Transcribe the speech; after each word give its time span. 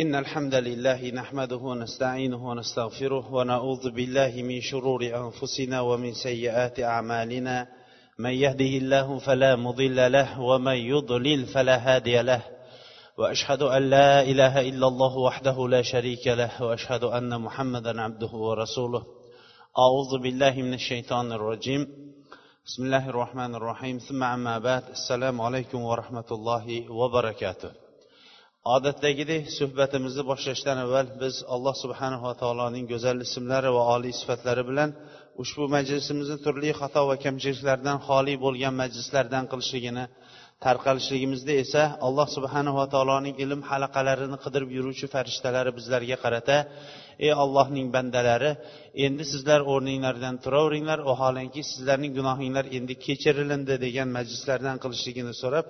إن 0.00 0.14
الحمد 0.14 0.54
لله 0.54 1.10
نحمده 1.10 1.56
ونستعينه 1.56 2.48
ونستغفره 2.48 3.34
ونعوذ 3.34 3.90
بالله 3.90 4.42
من 4.42 4.60
شرور 4.60 5.02
أنفسنا 5.02 5.80
ومن 5.80 6.14
سيئات 6.14 6.80
أعمالنا. 6.80 7.66
من 8.18 8.30
يهده 8.30 8.64
الله 8.64 9.18
فلا 9.18 9.56
مضل 9.56 10.12
له 10.12 10.40
ومن 10.40 10.76
يضلل 10.76 11.46
فلا 11.46 11.76
هادي 11.76 12.22
له. 12.22 12.42
وأشهد 13.18 13.62
أن 13.62 13.90
لا 13.90 14.22
إله 14.22 14.60
إلا 14.68 14.86
الله 14.86 15.16
وحده 15.16 15.68
لا 15.68 15.82
شريك 15.82 16.26
له 16.26 16.62
وأشهد 16.62 17.04
أن 17.04 17.40
محمدا 17.40 18.00
عبده 18.00 18.32
ورسوله. 18.32 19.02
أعوذ 19.78 20.22
بالله 20.22 20.54
من 20.62 20.74
الشيطان 20.74 21.32
الرجيم. 21.32 21.86
بسم 22.66 22.82
الله 22.84 23.08
الرحمن 23.08 23.54
الرحيم. 23.54 23.98
ثم 23.98 24.22
أما 24.22 24.58
بعد 24.58 24.82
السلام 24.90 25.40
عليكم 25.40 25.82
ورحمة 25.82 26.28
الله 26.30 26.90
وبركاته. 26.90 27.87
Odatdagidek 28.74 29.42
suhbatimizni 29.58 30.22
boshlashdan 30.30 30.78
avval 30.84 31.06
biz 31.22 31.34
alloh 31.54 31.74
subhanava 31.84 32.32
taoloning 32.42 32.84
go'zal 32.92 33.18
ismlari 33.26 33.70
va 33.76 33.82
oliy 33.94 34.14
sifatlari 34.20 34.62
bilan 34.70 34.90
ushbu 35.42 35.64
majlisimizni 35.76 36.38
turli 36.44 36.70
xato 36.80 37.02
va 37.10 37.16
kamchiliklardan 37.24 37.98
xoli 38.06 38.34
bo'lgan 38.44 38.74
majlislardan 38.82 39.44
qilishligini 39.50 40.04
tarqalishligimizda 40.64 41.54
esa 41.64 41.82
alloh 42.06 42.26
subhanava 42.36 42.84
taoloning 42.94 43.34
ilm 43.44 43.60
halaqalarini 43.70 44.38
qidirib 44.44 44.70
yuruvchi 44.76 45.06
farishtalari 45.14 45.70
bizlarga 45.78 46.16
qarata 46.24 46.56
ey 47.26 47.32
allohning 47.42 47.86
bandalari 47.96 48.50
endi 49.06 49.24
sizlar 49.32 49.60
o'rninglardan 49.72 50.34
turaveringlar 50.44 50.98
vaholanki 51.10 51.60
sizlarning 51.70 52.12
gunohinglar 52.18 52.64
endi 52.78 52.94
kechirilindi 53.06 53.74
degan 53.84 54.08
majlislardan 54.16 54.76
qilishligini 54.82 55.32
so'rab 55.42 55.66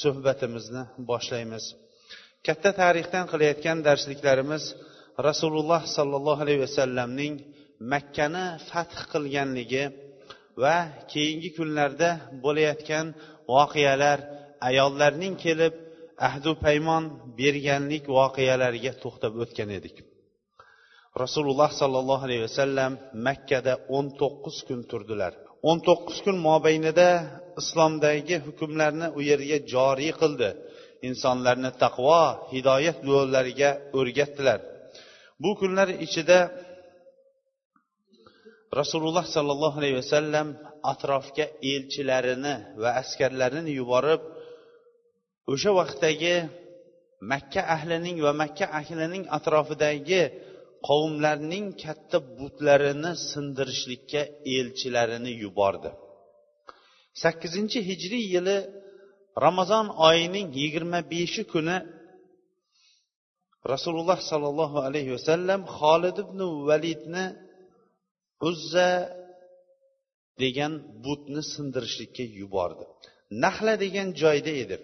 suhbatimizni 0.00 0.82
boshlaymiz. 1.10 1.64
Katta 2.46 2.70
tarixdan 2.80 3.24
qilayotgan 3.32 3.78
darsliklarimiz 3.88 4.64
rasululloh 5.28 5.82
sollallohu 5.96 6.40
alayhi 6.44 6.62
vasallamning 6.66 7.34
makkani 7.92 8.46
fath 8.68 8.98
qilganligi 9.12 9.84
va 10.62 10.76
keyingi 11.12 11.50
kunlarda 11.58 12.10
bo'layotgan 12.44 13.06
voqealar 13.54 14.18
ayollarning 14.68 15.34
kelib 15.44 15.74
ahdu 16.28 16.50
paymon 16.64 17.04
berganlik 17.40 18.04
voqealariga 18.18 18.92
to'xtab 19.02 19.32
o'tgan 19.42 19.70
edik. 19.78 19.96
Rasululloh 21.22 21.70
sollallohu 21.80 22.22
alayhi 22.28 22.44
vasallam 22.48 22.92
makkada 23.26 23.72
o'n 23.96 24.06
to'qqiz 24.20 24.56
kun 24.68 24.80
turdilar. 24.90 25.32
o'n 25.68 25.78
to'qqiz 25.88 26.18
kun 26.24 26.36
mobaynida 26.48 27.08
islomdagi 27.60 28.36
hukmlarni 28.46 29.06
u 29.18 29.20
yerga 29.30 29.58
joriy 29.72 30.12
qildi. 30.20 30.50
Insonlarni 31.08 31.70
taqvo 31.82 32.20
hidoyat 32.54 32.98
yo'llariga 33.10 33.70
o'rgatdilar. 33.98 34.60
Bu 35.42 35.50
kunlar 35.60 35.88
ichida 36.06 36.38
rasululloh 38.80 39.26
sollallohu 39.36 39.76
alayhi 39.80 39.98
vasallam 40.02 40.48
atrofga 40.92 41.46
elchilarini 41.72 42.54
va 42.82 42.90
askarlarini 43.02 43.72
yuborib 43.80 44.22
o'sha 45.52 45.70
vaqtdagi 45.80 46.36
makka 47.32 47.62
ahlining 47.76 48.16
va 48.26 48.32
makka 48.42 48.66
ahlining 48.80 49.24
atrofidagi 49.38 50.22
qavmlarning 50.88 51.66
katta 51.84 52.18
butlarini 52.38 53.12
sindirishlikka 53.30 54.22
elchilarini 54.56 55.32
yubordi. 55.42 55.90
Sakkizinchi 57.22 57.78
hijriy 57.88 58.24
yili 58.34 58.56
ramazon 59.44 59.86
oyining 60.08 60.48
yigirma 60.60 61.00
beshi 61.12 61.42
kuni 61.52 61.76
rasululloh 63.72 64.18
sollallohu 64.30 64.78
alayhi 64.86 65.10
vasallam 65.16 65.60
xolid 65.78 66.16
ibn 66.24 66.40
validni 66.68 67.26
uzza 68.48 68.90
degan 70.42 70.72
butni 71.04 71.42
sindirishlikka 71.52 72.24
yubordi. 72.40 72.84
Nahla 73.44 73.74
degan 73.84 74.08
joyda 74.22 74.52
edi. 74.62 74.76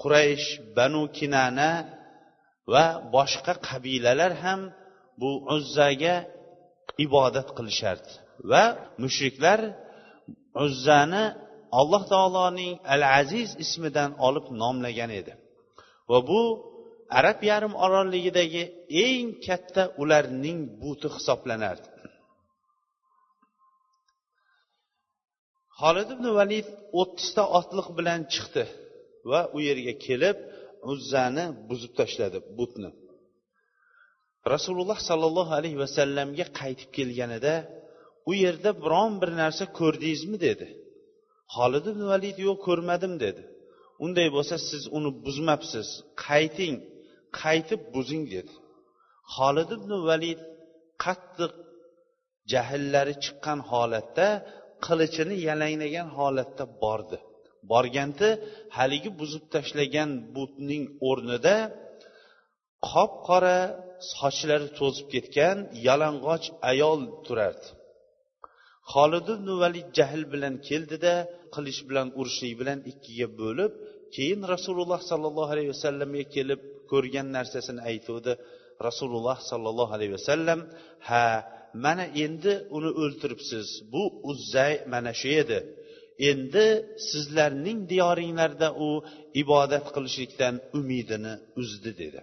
Quraysh 0.00 0.48
banu 0.76 1.02
kinana 1.18 1.70
va 2.72 2.84
boshqa 3.14 3.54
qabilalar 3.68 4.32
ham 4.44 4.60
bu 5.20 5.30
uzzaga 5.56 6.16
ibodat 7.04 7.48
qilishardi. 7.56 8.12
Va 8.50 8.64
mushriklar 9.02 9.60
uzzani 10.64 11.24
alloh 11.80 12.02
taoloning 12.12 12.74
al 12.94 13.02
aziz 13.20 13.48
ismidan 13.64 14.10
olib 14.26 14.46
nomlagan 14.62 15.10
edi. 15.20 15.32
Va 16.10 16.18
bu 16.30 16.40
arab 17.18 17.38
yarim 17.50 17.74
orolligidagi 17.84 18.62
eng 19.06 19.28
katta 19.46 19.82
ularning 20.02 20.58
buti 20.82 21.08
hisoblanardi. 21.16 21.88
Holid 25.80 26.08
ibn 26.16 26.26
valid 26.38 26.68
o'ttizta 27.00 27.42
otliq 27.58 27.88
bilan 27.98 28.20
chiqdi 28.32 28.64
va 29.30 29.40
u 29.56 29.58
yerga 29.68 29.94
kelib 30.06 30.38
uzzani 30.92 31.44
buzib 31.68 31.92
tashladi 32.00 32.38
butni. 32.58 32.90
Rasululloh 34.54 34.98
sollallohu 35.08 35.52
alayhi 35.58 35.78
vasallamga 35.84 36.46
qaytib 36.60 36.90
kelganida 36.96 37.54
u 38.30 38.32
yerda 38.44 38.70
biron 38.82 39.12
bir 39.20 39.30
narsa 39.42 39.64
ko'rdingizmi? 39.78 40.38
dedi. 40.48 40.66
Holid 41.54 41.84
ibn 41.92 42.02
valid 42.12 42.36
yo'q 42.46 42.58
ko'rmadim 42.66 43.14
dedi. 43.24 43.42
Unday 44.04 44.28
bo'lsa 44.36 44.56
siz 44.68 44.82
uni 44.96 45.10
buzmabsiz. 45.24 45.88
Qayting 46.26 46.74
qaytib 47.40 47.80
buzing 47.94 48.24
dedi. 48.34 48.52
Holid 49.34 49.70
ibn 49.78 49.90
valid 50.08 50.40
qattiq 51.04 51.52
jahllari 52.52 53.14
chiqqan 53.24 53.58
holatda 53.70 54.28
qilichini 54.86 55.36
yalanglagan 55.48 56.08
holatda 56.18 56.64
bordi. 56.82 57.18
Borganda 57.72 58.28
haligi 58.76 59.10
buzib 59.20 59.44
tashlagan 59.54 60.10
butning 60.36 60.84
o'rnida 61.08 61.56
qop 62.90 63.12
qora 63.28 63.58
sochlari 64.12 64.68
to'zib 64.78 65.06
ketgan 65.14 65.56
yalang'och 65.86 66.46
ayol 66.70 67.00
turardi. 67.26 67.68
Holid 68.94 69.26
ibn 69.36 69.48
valid 69.62 69.88
jahl 69.98 70.22
bilan 70.32 70.54
keldida 70.68 71.14
qilich 71.54 71.80
bilan 71.88 72.08
urishlik 72.20 72.54
bilan 72.60 72.78
ikkiga 72.90 73.28
bo'lib 73.40 73.72
keyin 74.14 74.40
rasululloh 74.54 75.00
sollallohu 75.10 75.50
alayhi 75.54 75.70
vasallamga 75.74 76.24
kelib 76.34 76.60
ko'rgan 76.92 77.26
narsasini 77.36 77.80
aytuvdi. 77.90 78.32
Rasululloh 78.88 79.38
sollallohu 79.50 79.92
alayhi 79.96 80.12
vasallam 80.18 80.60
ha 81.08 81.26
mana 81.84 82.04
endi 82.24 82.52
uni 82.76 82.90
o'ltiribsiz. 83.02 83.66
Bu 83.92 84.02
uzzay 84.30 84.72
mana 84.92 85.12
shu 85.20 85.30
edi. 85.42 85.58
Endi 86.30 86.66
sizlarning 87.10 87.78
diyoringlarda 87.92 88.68
u 88.86 88.88
ibodat 89.42 89.86
qilishlikdan 89.94 90.54
umidini 90.78 91.34
uzdi 91.60 91.90
dedi. 92.02 92.20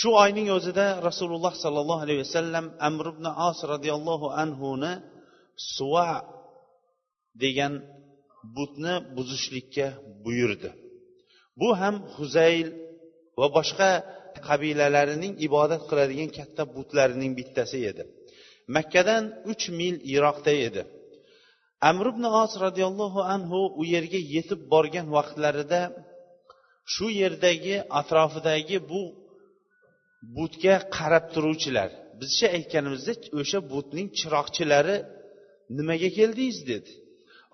Shu 0.00 0.08
oyning 0.24 0.48
o'zida 0.56 0.86
rasululloh 1.08 1.52
sollallohu 1.64 2.02
alayhi 2.04 2.20
vasallam 2.24 2.66
amr 2.88 3.06
ibn 3.14 3.26
os 3.48 3.58
roziyallohu 3.72 4.26
anhuni 4.42 4.92
suva 5.74 6.10
degan 7.42 7.72
butni 8.56 8.94
buzishlikka 9.16 9.86
buyurdi. 10.24 10.70
Bu 11.60 11.68
ham 11.80 11.96
huzayl 12.16 12.68
va 13.40 13.46
boshqa 13.56 13.90
qabilalarining 14.48 15.32
ibodat 15.46 15.82
qiladigan 15.90 16.30
katta 16.38 16.62
butlarining 16.76 17.32
bittasi 17.38 17.78
edi. 17.90 18.02
Makkadan 18.76 19.24
uch 19.52 19.64
mil 19.78 19.94
yiroqda 20.12 20.52
edi. 20.68 20.82
Amr 21.90 22.06
ibn 22.12 22.24
os 22.42 22.52
roziyallohu 22.64 23.20
anhu 23.34 23.60
u 23.80 23.82
yerga 23.94 24.20
yetib 24.34 24.60
borgan 24.72 25.06
vaqtlarida 25.16 25.80
shu 26.92 27.06
yerdagi 27.20 27.76
atrofidagi 28.00 28.76
bu 28.90 29.02
butga 30.36 30.74
qarab 30.96 31.24
turuvchilar. 31.34 31.90
Bizcha 32.20 32.46
aytganimizdek 32.56 33.20
o'sha 33.40 33.58
butning 33.72 34.08
chiroqchilari 34.18 34.96
nimaga 35.78 36.08
keldingiz 36.18 36.58
dedi. 36.72 36.92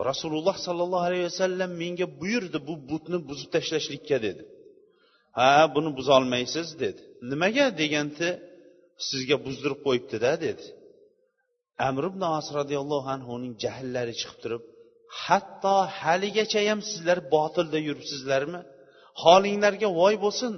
Rasululloh 0.08 0.56
sollallohu 0.66 1.04
alayhi 1.08 1.26
vasallam 1.30 1.70
menga 1.82 2.06
buyurdi 2.20 2.58
bu 2.68 2.74
butni 2.90 3.18
buzib 3.28 3.48
tashlashlikka 3.54 4.16
dedi. 4.26 4.42
Ha 5.38 5.50
buni 5.74 5.90
buzolmaysiz 5.98 6.68
dedi. 6.82 7.02
Nimaga 7.30 7.66
deganda 7.80 8.28
sizga 9.08 9.36
buzdirib 9.46 9.80
qo'yibdida 9.86 10.32
dedi. 10.46 10.64
Amr 11.88 12.02
ibn 12.10 12.22
os 12.38 12.48
roziyallohu 12.58 13.08
anhuning 13.16 13.54
jahllari 13.64 14.14
chiqib 14.20 14.38
turib 14.44 14.62
hatto 15.24 15.76
haligacha 16.00 16.60
ham 16.70 16.80
sizlar 16.90 17.18
botilda 17.34 17.78
yuribsizlarmi? 17.88 18.60
Holinglarga 19.22 19.88
voy 20.00 20.14
bo'lsin. 20.24 20.52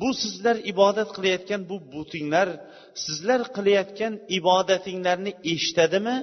Bu 0.00 0.08
sizlar 0.22 0.56
ibodat 0.72 1.10
qilayotgan 1.16 1.62
bu 1.70 1.76
butinglar 1.94 2.48
sizlar 3.04 3.40
qilayotgan 3.56 4.14
ibodatinglarni 4.38 5.32
eshitadimi 5.52 6.16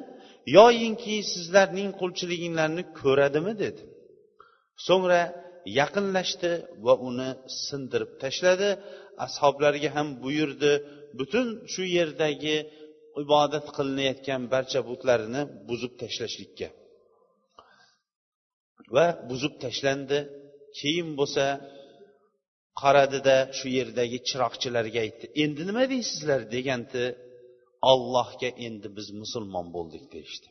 yoyinki 0.57 1.15
sizlarning 1.33 1.89
qulchiliginglarni 2.01 2.83
ko'radimi 2.99 3.53
dedi. 3.63 3.81
So'ngra 4.87 5.21
yaqinlashdi 5.79 6.51
va 6.85 6.93
uni 7.09 7.29
sindirib 7.65 8.11
tashladi 8.23 8.69
ashoblariga 9.25 9.89
ham 9.97 10.07
buyurdi 10.23 10.71
butun 11.19 11.47
shu 11.73 11.83
yerdagi 11.97 12.55
ibodat 13.23 13.65
qilinayotgan 13.77 14.41
barcha 14.53 14.79
butlarini 14.89 15.41
buzib 15.69 15.93
tashlashlikka. 16.01 16.67
Va 18.95 19.05
buzib 19.29 19.53
tashlandi. 19.63 20.19
Keyin 20.79 21.09
bo'lsa 21.19 21.45
qaradida 22.81 23.37
shu 23.57 23.67
yerdagi 23.77 24.17
chiroqchilarga 24.29 24.99
aytdi 25.05 25.25
endi 25.43 25.61
nima 25.69 25.83
deysizlar? 25.93 26.39
deganda 26.55 27.03
allohga 27.91 28.49
endi 28.67 28.87
biz 28.97 29.07
musulmon 29.21 29.67
bo'ldik 29.75 30.05
deyishdi. 30.13 30.49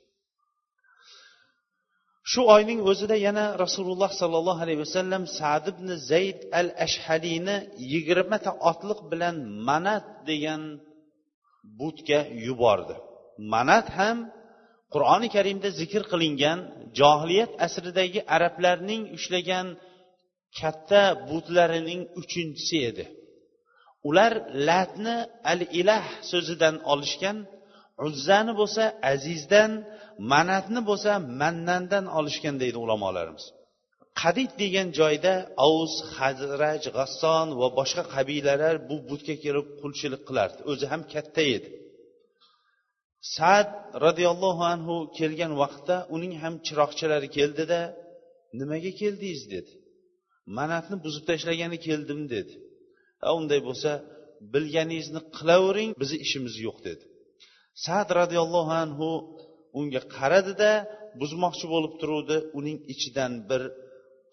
Shu 2.31 2.41
oyning 2.55 2.81
o'zida 2.91 3.17
yana 3.26 3.44
rasululloh 3.65 4.11
sollallohu 4.20 4.61
alayhi 4.65 4.81
vasallam 4.87 5.23
sad 5.38 5.65
ibn 5.73 5.88
zayd 6.11 6.38
al 6.61 6.69
ashhaliyni 6.87 7.56
yigirmata 7.93 8.50
otliq 8.71 9.00
bilan 9.12 9.37
manat 9.69 10.06
degan 10.31 10.62
butga 11.81 12.21
yubordi. 12.47 12.94
Manat 13.55 13.87
ham 13.99 14.19
qur'oni 14.94 15.29
karimda 15.37 15.69
zikr 15.81 16.03
qilingan 16.12 16.59
johiliyat 16.99 17.53
asridagi 17.67 18.21
arablarning 18.37 19.03
ushlagan 19.17 19.67
katta 20.59 21.03
butlarining 21.31 22.03
uchinchisi 22.21 22.77
edi. 22.91 23.05
Ular 24.09 24.33
latni 24.69 25.17
al 25.53 25.61
ilah 25.81 26.05
so'zidan 26.31 26.77
olishgan 26.93 27.39
uzzani 28.06 28.53
bo'lsa 28.61 28.83
azizdan 29.12 29.71
manatni 30.33 30.81
bo'lsa 30.89 31.12
mannandan 31.41 32.05
olishgan 32.19 32.56
deydi 32.62 32.79
ulamolarimiz. 32.85 33.45
Qadid 34.21 34.53
degan 34.62 34.89
joyda 35.00 35.35
avuz 35.67 35.95
hazraj 36.19 36.83
g'asson 36.97 37.47
va 37.61 37.69
boshqa 37.79 38.03
qabilalar 38.15 38.75
bu 38.89 38.97
butga 39.11 39.35
kelib 39.45 39.67
qulchilik 39.81 40.23
qilardi. 40.29 40.61
O'zi 40.71 40.87
ham 40.93 41.03
katta 41.15 41.43
edi. 41.56 41.69
Sad 43.37 43.69
roziyallohu 44.05 44.65
anhu 44.75 44.97
kelgan 45.19 45.53
vaqtda 45.62 45.97
uning 46.15 46.35
ham 46.43 46.55
chiroqchilari 46.67 47.29
keldida 47.37 47.81
nimaga 48.61 48.93
keldingiz? 49.00 49.43
dedi. 49.55 49.73
Manatni 50.56 50.97
buzib 51.05 51.25
tashlagani 51.31 51.79
keldim 51.87 52.21
dedi. 52.35 52.55
A 53.27 53.29
unday 53.39 53.61
bo'lsa 53.69 53.91
bilganingizni 54.55 55.21
qilavering 55.37 55.91
bizni 56.00 56.19
ishimiz 56.27 56.55
yo'q 56.67 56.79
dedi. 56.89 57.05
Sad 57.85 58.09
roziyallohu 58.21 58.73
anhu 58.85 59.09
unga 59.79 60.03
qaradida 60.17 60.71
buzmoqchi 61.21 61.67
bo'lib 61.75 61.95
turuvdi. 62.00 62.37
Uning 62.59 62.79
ichidan 62.93 63.33
bir 63.50 63.62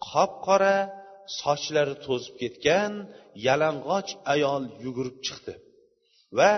qop 0.08 0.32
qora 0.46 0.76
sochlari 1.40 1.94
to'zib 2.06 2.34
ketgan 2.42 2.92
yalang'och 3.46 4.10
ayol 4.34 4.62
yugurib 4.84 5.16
chiqdi 5.26 5.54
va 6.38 6.50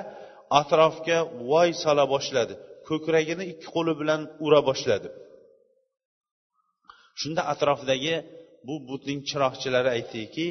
atrofga 0.61 1.19
voy 1.51 1.71
sola 1.85 2.05
boshladi. 2.15 2.55
Ko'kragini 2.89 3.45
ikki 3.53 3.69
qo'li 3.75 3.93
bilan 4.01 4.21
ura 4.47 4.61
boshladi. 4.69 5.09
Shunda 7.21 7.43
atrofdagi 7.53 8.15
bu 8.67 8.75
butning 8.89 9.21
chiroqchilari 9.31 9.91
aytdiki 9.97 10.47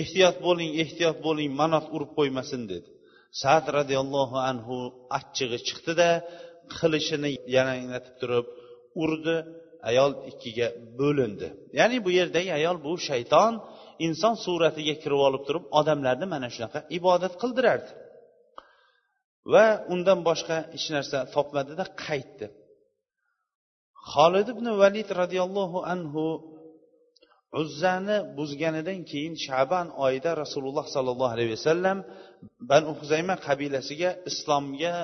ehtiyot 0.00 0.36
bo'ling 0.46 0.70
ehtiyot 0.82 1.18
bo'ling 1.26 1.50
manot 1.60 1.86
urib 1.94 2.10
qo'ymasin 2.18 2.62
dedi. 2.72 2.88
Sad 3.42 3.64
roziyallohu 3.78 4.38
anhu 4.50 4.76
achchig'i 5.18 5.58
chiqdida 5.68 6.08
qilichini 6.76 7.30
yalanglatib 7.56 8.14
turib 8.20 8.46
urdi 9.02 9.36
ayol 9.90 10.12
ikkiga 10.30 10.68
bo'lindi. 11.00 11.48
Ya'ni 11.78 11.98
bu 12.04 12.10
yerdagi 12.18 12.50
ayol 12.60 12.76
bu 12.86 12.92
shayton 13.08 13.52
inson 14.06 14.34
suratiga 14.44 14.94
kirib 15.02 15.20
olib 15.28 15.42
turib 15.48 15.64
odamlarni 15.78 16.26
mana 16.34 16.48
shunaqa 16.54 16.78
ibodat 16.98 17.34
qildirardi. 17.42 17.90
Va 19.52 19.66
undan 19.94 20.18
boshqa 20.28 20.56
hech 20.74 20.86
narsa 20.94 21.18
topmadida 21.34 21.84
qaytdi. 22.04 22.46
Holid 24.12 24.48
ibn 24.54 24.66
valid 24.82 25.08
roziyallohu 25.20 25.78
anhu 25.92 26.24
uzzani 27.60 28.16
buzganidan 28.38 29.00
keyin 29.10 29.34
shaban 29.46 29.86
oyida 30.04 30.30
rasululloh 30.42 30.86
sollallohu 30.94 31.32
alayhi 31.36 31.52
vasallam 31.56 31.98
banu 32.70 32.90
huzayma 33.00 33.34
qabilasiga 33.46 34.10
islomga 34.30 34.94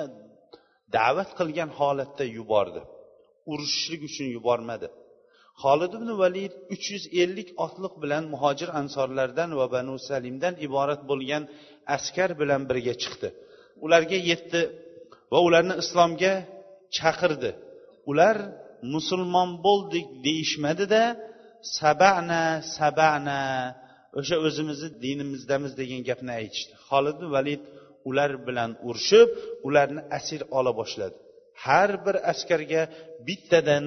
da'vat 0.95 1.29
qilgan 1.39 1.69
holatda 1.79 2.25
yubordi. 2.37 2.81
Urushishlik 3.51 4.01
uchun 4.09 4.27
yubormadi. 4.35 4.87
Holid 5.63 5.91
ibn 5.99 6.09
valid 6.21 6.53
uch 6.73 6.85
yuz 6.93 7.03
ellik 7.21 7.49
otliq 7.65 7.93
bilan 8.03 8.23
muhojir 8.33 8.69
ansorlardan 8.81 9.49
va 9.59 9.65
banu 9.75 9.93
salimdan 10.09 10.53
iborat 10.67 11.01
bo'lgan 11.09 11.43
askar 11.95 12.29
bilan 12.41 12.61
birga 12.69 12.93
chiqdi. 13.03 13.29
Ularga 13.85 14.17
yetdi 14.29 14.61
va 15.31 15.39
ularni 15.47 15.75
islomga 15.83 16.33
chaqirdi. 16.97 17.51
Ular 18.11 18.37
musulmon 18.93 19.49
bo'ldik 19.67 20.05
deyishmadida 20.25 21.01
sabana 21.77 22.43
sabana. 22.77 23.41
O'sha 24.19 24.35
o'zimizni 24.47 24.89
dinimizdamiz 25.05 25.71
degan 25.81 26.01
gapni 26.09 26.31
aytishdi. 26.41 26.73
Holid 26.89 27.19
valid 27.35 27.63
ular 28.09 28.31
bilan 28.47 28.71
urushib 28.87 29.29
ularni 29.67 30.01
asir 30.17 30.41
ola 30.57 30.71
boshladi. 30.79 31.15
Har 31.65 31.89
bir 32.05 32.15
askarga 32.31 32.81
bittadan 33.27 33.85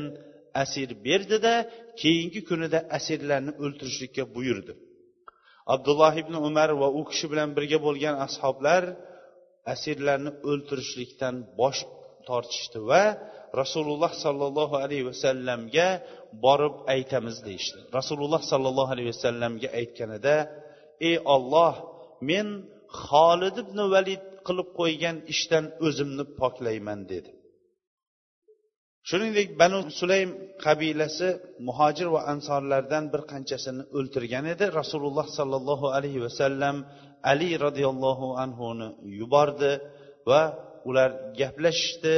asir 0.62 0.88
berdida 1.06 1.55
keyingi 2.00 2.40
kunida 2.49 2.78
asirlarni 2.99 3.52
o'ltirishlikka 3.62 4.25
buyurdi. 4.37 4.73
Abdulloh 5.75 6.14
ibn 6.23 6.34
umar 6.49 6.70
va 6.82 6.88
u 6.99 7.02
kishi 7.11 7.26
bilan 7.32 7.49
birga 7.56 7.78
bo'lgan 7.87 8.14
ashoblar 8.26 8.82
asirlarni 9.75 10.31
o'ltirishlikdan 10.50 11.34
bosh 11.61 11.81
tortishdi 12.31 12.79
va 12.91 13.05
rasululloh 13.61 14.12
sollallohu 14.25 14.75
alayhi 14.85 15.05
vasallamga 15.11 15.88
borib 16.44 16.75
aytamiz 16.94 17.37
deyishdi. 17.49 17.79
Rasululloh 17.99 18.43
sollallohu 18.53 18.91
alayhi 18.94 19.11
vasallamga 19.15 19.69
aytganida 19.81 20.37
ey 21.09 21.17
olloh 21.35 21.75
men 22.31 22.47
xolid 23.06 23.56
ibn 23.65 23.79
valid 23.94 24.23
qilib 24.47 24.69
qo'ygan 24.81 25.17
ishdan 25.32 25.65
o'zimni 25.87 26.25
poklayman 26.41 27.00
dedi. 27.12 27.31
Shuningdek 29.09 29.49
banu 29.61 29.79
sulaym 30.00 30.31
qabilasi 30.65 31.29
muhojir 31.67 32.09
va 32.15 32.21
ansorlardan 32.33 33.05
bir 33.12 33.23
qanchasini 33.33 33.83
o'ltirgan 33.99 34.44
edi. 34.55 34.65
Rasululloh 34.81 35.26
sollallohu 35.38 35.87
alayhi 35.97 36.21
vasallam 36.26 36.76
ali 37.33 37.50
roziyallohu 37.67 38.26
anhuni 38.44 38.88
yubordi 39.21 39.73
va 40.31 40.43
ular 40.88 41.10
gaplashishdi. 41.40 42.14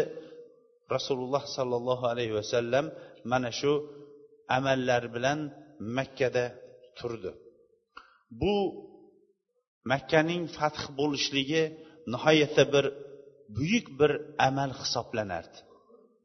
Rasululloh 0.95 1.45
sollallohu 1.57 2.05
alayhi 2.13 2.35
vasallam 2.41 2.85
mana 3.31 3.51
shu 3.61 3.73
amallar 4.57 5.03
bilan 5.15 5.39
makkada 5.97 6.45
turdi. 6.99 7.31
Bu 8.41 8.55
makkaning 9.93 10.45
fath 10.59 10.83
bo'lishligi 10.99 11.63
nihoyatda 12.13 12.65
bir 12.75 12.87
buyuk 13.57 13.87
bir 14.01 14.13
amal 14.49 14.71
hisoblanardi. 14.81 15.59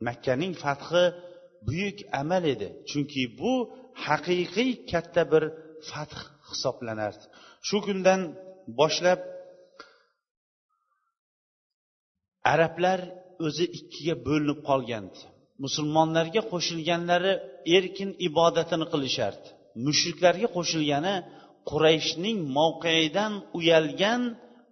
Makkaning 0.08 0.54
fathi 0.64 1.04
buyuk 1.68 1.98
amal 2.22 2.44
edi 2.54 2.68
chunki 2.90 3.24
bu 3.40 3.54
haqiqiy 4.06 4.72
katta 4.92 5.24
bir 5.34 5.44
fath 5.90 6.18
hisoblanardi. 6.50 7.26
Shu 7.68 7.78
kundan 7.88 8.22
boshlab 8.80 9.20
arablar 12.54 13.00
o'zi 13.46 13.66
ikkiga 13.80 14.16
bo'linib 14.28 14.60
qolgandi. 14.70 15.20
Musulmonlarga 15.64 16.42
qo'shilganlari 16.52 17.34
erkin 17.78 18.10
ibodatini 18.28 18.86
qilishardi. 18.94 19.48
Mushriklarga 19.86 20.48
qo'shilgani 20.58 21.16
qurayshning 21.70 22.38
mavqeidan 22.58 23.34
uyalgan 23.58 24.22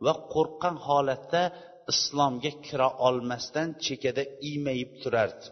va 0.05 0.13
qo'rqqan 0.33 0.75
holatda 0.87 1.43
islomga 1.91 2.51
kira 2.65 2.87
olmasdan 3.07 3.67
chekkada 3.85 4.23
iymayib 4.47 4.91
turardi. 5.01 5.45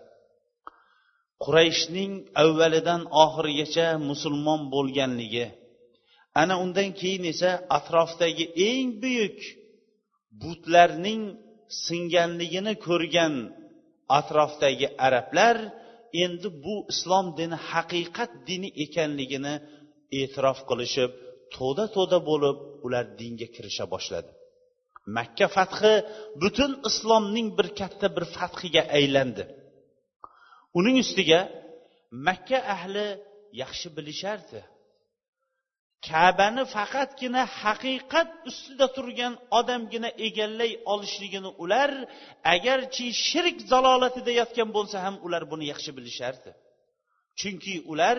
Qurayshning 1.44 2.12
avvalidan 2.44 3.01
oxirigacha 3.24 3.88
musulmon 4.10 4.62
bo'lganligi 4.74 5.48
ana 6.42 6.56
undan 6.63 6.89
keyin 7.00 7.24
esa 7.34 7.51
atrofdagi 7.77 8.46
eng 8.70 8.89
buyuk 9.03 9.39
butlarning 10.42 11.22
singanligini 11.86 12.74
ko'rgan 12.86 13.34
atrofdagi 14.20 14.88
arablar 15.08 15.58
endi 16.24 16.48
bu 16.63 16.75
islom 16.94 17.25
dini 17.39 17.58
haqiqat 17.72 18.32
dini 18.50 18.70
ekanligini 18.86 19.56
e'tirof 20.20 20.60
qilishib 20.70 21.12
to'da 21.56 21.86
to'da 21.96 22.18
bo'lib 22.30 22.58
ular 22.86 23.06
dinga 23.20 23.48
kirisha 23.56 23.86
boshladi. 23.94 24.32
Makka 25.18 25.48
fathi 25.56 25.94
butun 26.42 26.72
islomning 26.89 27.48
bir 27.58 27.68
katta 27.80 28.08
bir 28.15 28.25
fathiga 28.38 28.84
aylandi. 28.98 29.44
Uning 30.80 30.96
ustiga 31.03 31.39
makka 32.27 32.60
ahli 32.75 33.08
yaxshi 33.62 33.88
bilishardi. 33.98 34.60
Kabani 36.10 36.64
faqatgina 36.76 37.42
haqiqat 37.62 38.30
ustida 38.50 38.88
turgan 38.96 39.34
odamgina 39.60 40.10
egallay 40.28 40.72
olishligini 40.94 41.50
ular 41.64 41.92
agarchi 42.56 43.06
shirk 43.28 43.58
zalolatida 43.72 44.32
yotgan 44.42 44.70
bo'lsa 44.78 44.98
ham 45.06 45.16
ular 45.26 45.44
buni 45.52 45.66
yaxshi 45.72 45.92
bilishardi. 45.98 46.52
Chunki 47.40 47.76
ular 47.92 48.18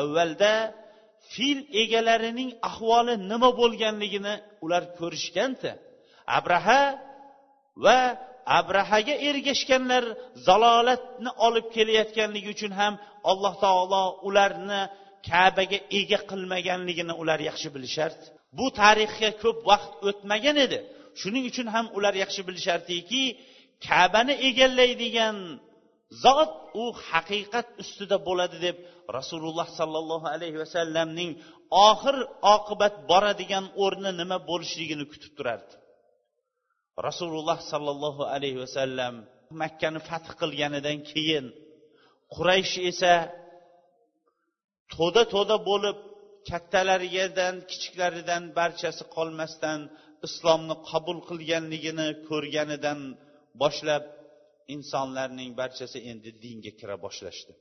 avvalda 0.00 0.54
fil 1.32 1.58
egalarining 1.82 2.50
ahvoli 2.70 3.14
nima 3.30 3.50
bo'lganligini 3.60 4.34
ular 4.64 4.82
ko'rishganda 4.98 5.70
abraha 6.38 6.82
va 7.84 7.98
abrahaga 8.60 9.14
ergashganlar 9.28 10.04
zalolatni 10.46 11.30
olib 11.46 11.66
kelayotganligi 11.76 12.48
uchun 12.56 12.72
ham 12.80 12.94
alloh 13.30 13.54
taolo 13.64 14.02
ularni 14.28 14.80
kabaga 15.28 15.78
ega 16.00 16.18
qilmaganligini 16.30 17.14
ular 17.22 17.40
yaxshi 17.48 17.68
bilishardi 17.74 18.24
bu 18.58 18.66
tarixga 18.80 19.30
ko'p 19.42 19.58
vaqt 19.70 19.92
o'tmagan 20.08 20.56
edi. 20.66 20.78
Shuning 21.20 21.44
uchun 21.50 21.66
ham 21.74 21.86
ular 21.96 22.14
yaxshi 22.22 22.42
bilishardiki 22.48 23.22
kabani 23.86 24.34
egallaydigan 24.48 25.36
zot 26.24 26.52
u 26.82 26.84
haqiqat 27.08 27.68
ustida 27.82 28.16
bo'ladi 28.28 28.58
deb 28.66 28.76
rasululloh 29.18 29.68
sollallohu 29.78 30.26
alayhi 30.34 30.58
vasallamning 30.64 31.30
oxir 31.88 32.16
oqibat 32.56 32.94
boradigan 33.10 33.64
o'rni 33.84 34.10
nima 34.20 34.38
bo'lishligini 34.50 35.04
kutib 35.12 35.32
turardi. 35.38 35.74
Rasululloh 37.08 37.58
sollallohu 37.72 38.22
alayhi 38.34 38.58
vasallam 38.64 39.14
makkani 39.62 40.00
fath 40.08 40.28
qilganidan 40.40 40.98
keyin 41.10 41.46
quraysh 42.34 42.74
esa 42.90 43.12
to'da 44.94 45.22
to'da 45.34 45.56
bo'lib 45.70 45.98
kattalaridan 46.50 47.54
kichiklaridan 47.70 48.42
barchasi 48.58 49.04
qolmasdan 49.16 49.80
islomni 50.26 50.76
qabul 50.90 51.18
qilganligini 51.28 52.08
ko'rganidan 52.28 53.00
boshlab 53.62 54.04
insonlarning 54.74 55.50
barchasi 55.60 55.98
endi 56.10 56.30
dinga 56.44 56.72
kira 56.80 56.96
boshlashdi. 57.04 57.52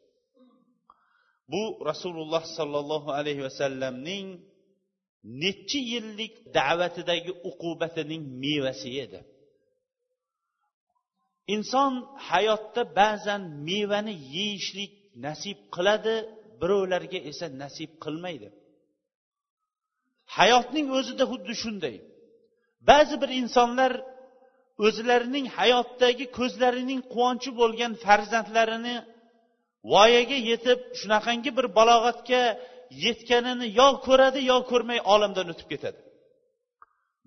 Bu 1.51 1.63
rasululloh 1.89 2.43
sollallohu 2.57 3.09
alayhi 3.19 3.41
vasallamning 3.47 4.27
nechi 5.43 5.79
yillik 5.93 6.33
da'vatidagi 6.57 7.31
uqubatining 7.49 8.23
mevasi 8.43 8.89
edi. 9.05 9.19
Inson 11.55 11.93
hayotda 12.29 12.81
ba'zan 12.99 13.41
mevani 13.67 14.15
yeyishlik 14.35 14.91
nasib 15.25 15.57
qiladi 15.75 16.15
birovlarga 16.61 17.19
esa 17.31 17.45
nasib 17.61 17.91
qilmaydi. 18.03 18.47
Hayotning 20.37 20.87
o'zida 20.97 21.23
xuddi 21.31 21.53
shunday. 21.63 21.95
Ba'zi 22.89 23.15
bir 23.21 23.31
insonlar 23.41 23.91
o'zlarining 24.85 25.45
hayotdagi 25.57 26.25
ko'zlarining 26.37 27.01
quvonchi 27.13 27.49
bo'lgan 27.59 27.91
farzandlarini 28.05 28.95
voyaga 29.93 30.37
yetib 30.49 30.79
shunaqangi 30.99 31.51
bir 31.57 31.67
balog'atga 31.77 32.41
yetganini 33.05 33.67
yo 33.79 33.87
ko'radi 34.07 34.41
yo 34.51 34.57
ko'rmay 34.71 34.99
olamdan 35.13 35.47
o'tib 35.53 35.67
ketadi. 35.73 35.99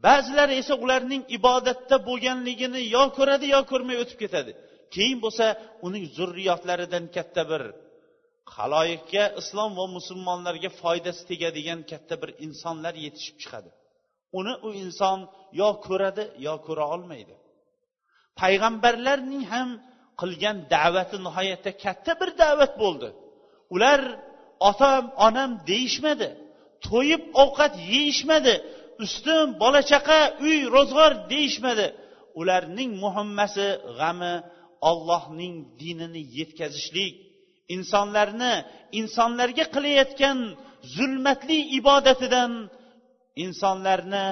Ba'zilari 0.07 0.55
esa 0.63 0.75
ularning 0.85 1.23
ibodatda 1.39 1.97
bo'lganligini 2.09 2.81
yo 2.97 3.05
ko'radi 3.19 3.47
yo 3.55 3.61
ko'rmay 3.71 3.97
o'tib 4.03 4.19
ketadi. 4.25 4.53
Keyin 4.95 5.19
bo'lsa 5.25 5.47
uning 5.87 6.05
zurriyotlaridan 6.17 7.05
katta 7.17 7.43
bir 7.51 7.63
haloyiqga 8.57 9.25
islom 9.41 9.71
va 9.79 9.87
musulmonlarga 9.97 10.71
foydasi 10.81 11.23
tegadigan 11.31 11.81
katta 11.91 12.15
bir 12.23 12.31
insonlar 12.47 12.95
yetishib 13.05 13.37
chiqadi. 13.43 13.71
Uni 14.39 14.55
u 14.67 14.69
inson 14.83 15.19
yo 15.61 15.69
ko'radi 15.87 16.25
yo 16.47 16.55
ko'ra 16.67 16.85
olmaydi. 16.95 17.35
Payg'ambarlarning 18.41 19.45
ham 19.53 19.69
qilgan 20.21 20.57
da'vati 20.75 21.17
nihoyatda 21.27 21.71
katta 21.85 22.13
bir 22.21 22.31
da'vat 22.43 22.73
bo'ldi. 22.83 23.09
Ular 23.75 24.01
otam 24.71 25.05
onam 25.27 25.51
deyishmadi 25.71 26.29
to'yib 26.87 27.23
ovqat 27.43 27.73
yeyishmadi 27.93 28.55
ustim 29.05 29.47
bola 29.63 29.81
chaqa 29.91 30.21
uy 30.47 30.59
ro'zg'or 30.75 31.13
deyishmadi. 31.33 31.87
Ularning 32.41 32.91
muhimmasi 33.05 33.67
g'ami 33.99 34.35
ollohning 34.91 35.55
dinini 35.81 36.23
yetkazishlik 36.39 37.15
insonlarni 37.77 38.55
insonlarga 39.01 39.65
qilayotgan 39.75 40.39
zulmatli 40.97 41.59
ibodatidan 41.79 42.53
insonlarni 43.45 44.27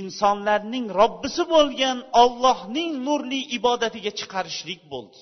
insonlarning 0.00 0.86
robbisi 1.00 1.44
bo'lgan 1.54 1.98
ollohning 2.22 2.90
nurli 3.06 3.40
ibodatiga 3.58 4.12
chiqarishlik 4.20 4.80
bo'ldi. 4.92 5.18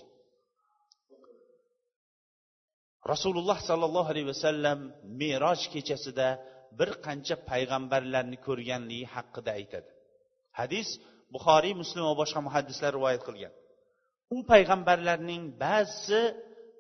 Rasululloh 3.13 3.59
sollallohu 3.69 4.09
alayhi 4.13 4.29
vasallam 4.35 4.79
meroj 5.21 5.61
kechasida 5.75 6.29
bir 6.79 6.91
qancha 7.07 7.37
payg'ambarlarni 7.51 8.37
ko'rganligi 8.47 9.07
haqida 9.15 9.51
aytadi. 9.59 9.91
Hadis 10.59 10.89
buxoriy 11.35 11.75
muslim 11.83 12.03
va 12.11 12.15
boshqa 12.23 12.41
muhaddislar 12.49 12.91
rivoyat 12.99 13.23
qilgan. 13.29 13.53
U 14.37 14.39
payg'ambarlarning 14.53 15.43
ba'zisi 15.65 16.21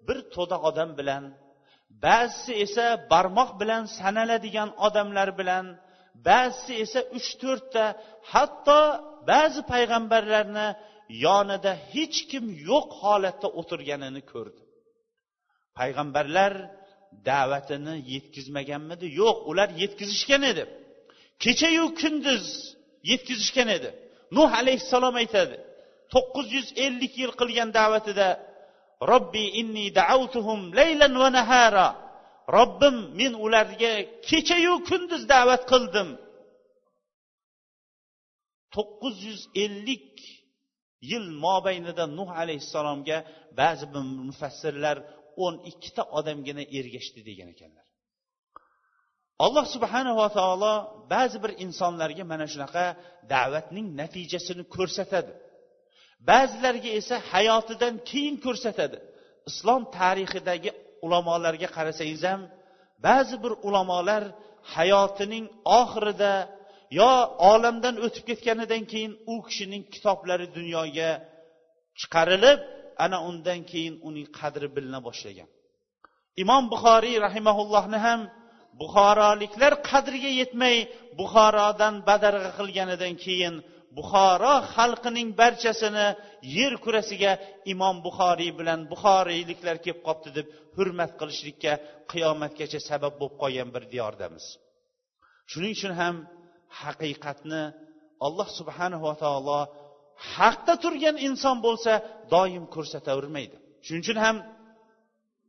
bir 0.08 0.18
to'da 0.34 0.56
odam 0.68 0.90
bilan 0.98 1.24
ba'zisi 2.04 2.52
esa 2.64 2.86
barmoq 3.12 3.50
bilan 3.60 3.82
sanaladigan 3.98 4.70
odamlar 4.86 5.28
bilan 5.40 5.66
ba'zisi 6.28 6.72
esa 6.84 7.00
uch 7.16 7.28
to'rtta 7.42 7.84
hatto 8.32 8.80
ba'zi 9.30 9.60
payg'ambarlarni 9.72 10.68
yonida 11.26 11.72
hech 11.92 12.18
kim 12.30 12.44
yo'q 12.70 12.88
holatda 13.02 13.48
o'tirganini 13.60 14.22
ko'rdi. 14.32 14.62
Payg'ambarlar 15.78 16.52
da'vatini 17.30 17.94
yetkazmaganmidi? 18.14 19.06
Yo'q 19.20 19.36
ular 19.50 19.68
yetkazishgan 19.82 20.42
edi. 20.52 20.64
Kechayu 21.44 21.84
kunduz 22.00 22.44
yetkazishgan 23.10 23.68
edi. 23.76 23.90
Nuh 24.36 24.50
alayhissalom 24.60 25.14
aytadi 25.22 25.56
to'qqiz 26.14 26.46
yuz 26.56 26.68
ellik 26.84 27.12
yil 27.22 27.32
qilgan 27.40 27.68
da'vatida 27.78 28.28
robbi 29.10 29.44
inni 29.60 29.86
daavtuhum 30.00 30.60
laylan 30.78 31.12
va 31.22 31.28
nahara. 31.38 31.88
Robbim 32.58 32.96
men 33.18 33.32
ularga 33.44 33.92
kechayu 34.28 34.74
kunduz 34.88 35.22
da'vat 35.32 35.62
qildim. 35.72 36.08
To'qqiz 38.74 39.16
yuz 39.28 39.42
ellik 39.64 40.10
yil 41.10 41.26
mobaynida 41.44 42.04
nuh 42.18 42.30
alayhissalomga 42.42 43.18
ba'zi 43.60 43.86
bir 43.92 44.02
mufassirlar 44.28 44.96
o'n 45.44 45.54
ikkita 45.70 46.02
odamgina 46.18 46.64
ergashdi 46.78 47.20
degan 47.28 47.48
ekanlar. 47.54 47.86
Alloh 49.44 49.66
subhanava 49.74 50.26
taolo 50.38 50.74
ba'zi 51.14 51.38
bir 51.44 51.52
insonlarga 51.64 52.24
mana 52.32 52.46
shunaqa 52.52 52.86
da'vatning 53.32 53.86
natijasini 54.00 54.64
ko'rsatadi. 54.76 55.32
Ba'zilarga 56.30 56.90
esa 57.00 57.16
hayotidan 57.32 57.94
keyin 58.10 58.36
ko'rsatadi. 58.44 58.98
Islom 59.50 59.82
tarixidagi 59.98 60.70
ulamolarga 61.04 61.68
qarasangiz 61.76 62.22
ham 62.30 62.40
ba'zi 63.06 63.36
bir 63.44 63.52
ulamolar 63.68 64.22
hayotining 64.74 65.46
oxirida 65.80 66.32
yo 67.00 67.12
olamdan 67.52 67.94
o'tib 68.04 68.24
ketganidan 68.30 68.82
keyin 68.92 69.12
u 69.32 69.34
kishining 69.46 69.82
kitoblari 69.94 70.46
dunyoga 70.56 71.10
chiqarilib 72.00 72.60
ana 73.04 73.18
undan 73.28 73.60
keyin 73.70 73.94
uning 74.08 74.26
qadri 74.38 74.68
bilina 74.76 75.00
boshlagan. 75.08 75.48
Imom 76.42 76.64
buxoriy 76.72 77.16
rahimaullohni 77.26 77.98
ham 78.06 78.20
buxoroliklar 78.80 79.72
qadriga 79.90 80.30
yetmay 80.40 80.76
buxorodan 81.18 81.94
badarg'a 82.08 82.50
qilganidan 82.58 83.14
keyin 83.24 83.54
buxoro 83.96 84.54
xalqining 84.74 85.28
barchasini 85.40 86.06
yer 86.56 86.72
kurasiga 86.84 87.32
imom 87.72 87.96
buxoriy 88.06 88.52
bilan 88.58 88.80
buxoriyliklar 88.92 89.76
kelib 89.84 90.00
qolibdi 90.06 90.30
deb 90.38 90.46
hurmat 90.76 91.12
qilishlikka 91.20 91.72
qiyomatgacha 92.12 92.80
sabab 92.90 93.14
bo'lib 93.20 93.36
qolgan 93.42 93.68
bir 93.74 93.84
diyordamiz. 93.92 94.44
Shuning 95.50 95.72
uchun 95.78 95.92
ham 96.00 96.14
haqiqatni 96.80 97.62
alloh 98.26 98.48
subhanava 98.58 99.12
taolo 99.22 99.60
haqda 100.34 100.74
turgan 100.84 101.16
inson 101.28 101.56
bo'lsa 101.66 101.92
doim 102.34 102.64
ko'rsatavermaydi 102.74 103.56
shuning 103.84 104.02
uchun 104.04 104.18
ham 104.24 104.36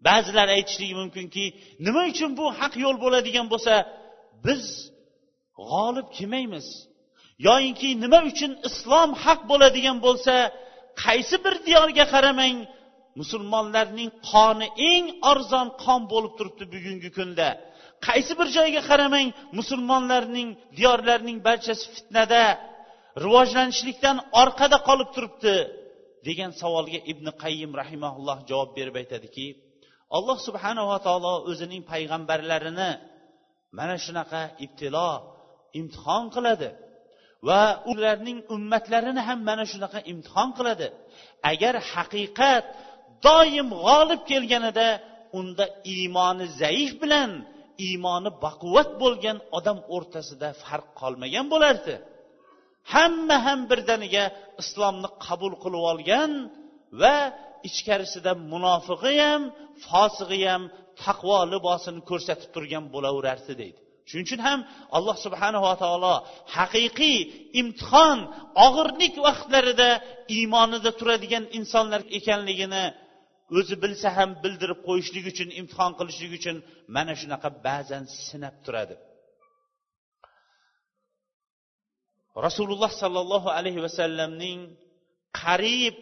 ba'zilar 0.07 0.47
aytishligi 0.57 0.95
mumkinki 1.01 1.45
nima 1.85 2.01
uchun 2.13 2.31
bu 2.39 2.45
haq 2.59 2.73
yo'l 2.83 2.97
bo'ladigan 3.03 3.47
bo'lsa 3.53 3.73
biz 4.45 4.63
g'olib 5.69 6.07
kelmaymiz. 6.17 6.67
Yoyinki 7.47 7.89
nima 8.03 8.19
uchun 8.31 8.51
islom 8.69 9.09
haq 9.23 9.39
bo'ladigan 9.51 9.97
bo'lsa 10.05 10.35
qaysi 11.03 11.35
bir 11.45 11.55
diyorga 11.67 12.05
qaramang 12.13 12.57
musulmonlarning 13.19 14.09
qoni 14.31 14.67
eng 14.91 15.05
arzon 15.31 15.67
qon 15.83 16.01
bo'lib 16.13 16.33
turibdi 16.37 16.65
bugungi 16.73 17.09
kunda. 17.17 17.47
Qaysi 18.07 18.33
bir 18.39 18.47
joyga 18.57 18.81
qaramang 18.89 19.27
musulmonlarning 19.57 20.49
diyorlarining 20.77 21.37
barchasi 21.47 21.85
fitnada 21.95 22.43
rivojlanishlikdan 23.23 24.17
orqada 24.41 24.77
qolib 24.87 25.09
turibdi 25.15 25.55
degan 26.27 26.51
savolga 26.61 26.99
ibn 27.11 27.27
qayyim 27.43 27.71
rahimaulloh 27.81 28.37
javob 28.49 28.69
berib 28.77 28.95
aytadiki 29.01 29.47
alloh 30.17 30.37
subhanava 30.47 30.97
taolo 31.07 31.33
o'zining 31.49 31.83
payg'ambarlarini 31.91 32.91
mana 33.77 33.95
shunaqa 34.05 34.41
ibtilo 34.65 35.09
imtihon 35.79 36.25
qiladi. 36.35 36.69
Va 37.47 37.63
ularning 37.91 38.39
ummatlarini 38.55 39.21
ham 39.27 39.39
mana 39.49 39.63
shunaqa 39.71 39.99
imtihon 40.11 40.49
qiladi. 40.57 40.87
Agar 41.51 41.75
haqiqat 41.91 42.65
doim 43.27 43.67
g'olib 43.85 44.21
kelganida 44.31 44.87
unda 45.39 45.65
iymoni 45.93 46.45
zaif 46.61 46.91
bilan 47.03 47.31
iymoni 47.87 48.29
baquvvat 48.45 48.89
bo'lgan 49.01 49.37
odam 49.57 49.77
o'rtasida 49.95 50.49
farq 50.63 50.87
qolmagan 51.01 51.45
bo'lardi. 51.53 51.95
Hamma 52.93 53.37
ham 53.45 53.59
birdaniga 53.71 54.23
islomni 54.61 55.09
qabul 55.25 55.53
qilib 55.63 55.83
olgan 55.91 56.31
va 57.01 57.17
ichkarisida 57.69 58.31
munofiqi 58.51 59.13
ham 59.25 59.41
fosig'i 59.85 60.45
ham 60.51 60.63
taqvo 61.03 61.37
libosini 61.53 62.01
ko'rsatib 62.09 62.49
turgan 62.55 62.83
bo'laverardi 62.93 63.53
deydi. 63.61 63.79
Shuning 64.09 64.25
uchun 64.27 64.41
ham 64.47 64.59
alloh 64.97 65.15
subhanava 65.25 65.73
taolo 65.83 66.15
haqiqiy 66.55 67.17
imtihon 67.61 68.19
og'irlik 68.65 69.15
vaqtlarida 69.27 69.89
iymonida 70.35 70.91
turadigan 70.99 71.43
insonlar 71.57 72.01
ekanligini 72.17 72.85
o'zi 73.57 73.75
bilsa 73.83 74.07
ham 74.17 74.29
bildirib 74.43 74.79
qo'yishlik 74.87 75.25
uchun 75.31 75.49
imtihon 75.59 75.91
qilishlik 75.99 76.31
uchun 76.39 76.57
mana 76.95 77.13
shunaqa 77.21 77.49
ba'zan 77.65 78.03
sinab 78.27 78.55
turadi. 78.65 78.95
Rasululloh 82.47 82.91
sollallohu 83.01 83.49
alayhi 83.57 83.81
vasallamning 83.85 84.59
qariyb 85.41 85.95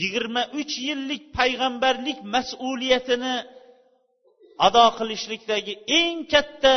yigirma 0.00 0.42
uch 0.60 0.74
yillik 0.88 1.22
payg'ambarlik 1.38 2.18
mas'uliyatini 2.34 3.34
ado 4.66 4.84
qilishlikdagi 4.98 5.74
eng 6.00 6.16
katta 6.32 6.74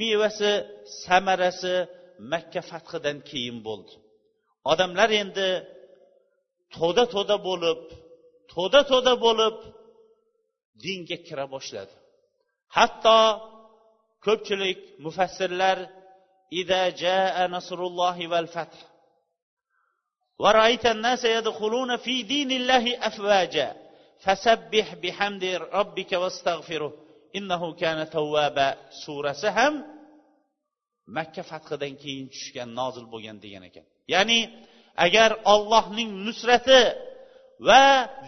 mevasi 0.00 0.52
samarasi 1.04 1.74
makka 2.32 2.60
fathidan 2.70 3.18
keyin 3.28 3.58
bo'ldi 3.66 3.94
odamlar 4.72 5.10
endi 5.22 5.48
to'da 6.76 7.04
to'da 7.14 7.36
bo'lib 7.48 7.80
to'da 8.52 8.80
to'da 8.90 9.14
bo'lib 9.26 9.56
dinga 10.84 11.18
kira 11.26 11.44
boshladi 11.54 11.94
hatto 12.76 13.18
ko'pchilik 14.26 14.80
mufassirlar 15.04 15.78
ida 16.60 16.82
jaa 17.02 17.44
nasrullohi 17.54 18.26
val 18.34 18.48
fath 18.56 18.78
ورأيت 20.44 20.86
الناس 20.86 21.24
يدخلون 21.24 21.96
في 21.96 22.22
دين 22.22 22.50
الله 22.50 23.06
أفواجا 23.08 23.68
فسبح 24.24 24.94
بحمد 24.94 25.44
ربك 25.78 26.12
واستغفره 26.12 26.92
innahu 27.39 27.67
kana 27.81 28.05
tavvaba 28.15 28.67
surasi 29.03 29.49
ham 29.57 29.73
makka 31.17 31.43
fathidan 31.51 31.93
keyin 32.01 32.27
tushgan 32.33 32.69
nozil 32.79 33.05
bo'lgan 33.13 33.37
degan 33.45 33.63
ekan. 33.69 33.85
Ya'ni 34.13 34.39
agar 35.05 35.29
ollohning 35.53 36.09
nusrati 36.25 36.81
va 37.67 37.83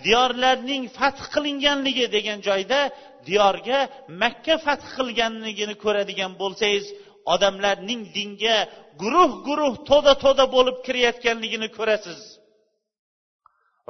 diyorlarning 0.06 0.84
fath 0.98 1.22
qilinganligi 1.34 2.06
degan 2.16 2.40
joyda 2.48 2.80
diyorga 3.28 3.80
makka 4.22 4.56
fath 4.66 4.86
qilganligini 4.98 5.76
ko'radigan 5.84 6.32
bo'lsangiz 6.42 6.86
odamlarning 7.34 8.02
dinga 8.18 8.58
guruh 9.02 9.32
guruh 9.48 9.74
to'da 9.90 10.14
to'da 10.24 10.46
bo'lib 10.56 10.78
kirayotganligini 10.86 11.68
ko'rasiz. 11.78 12.20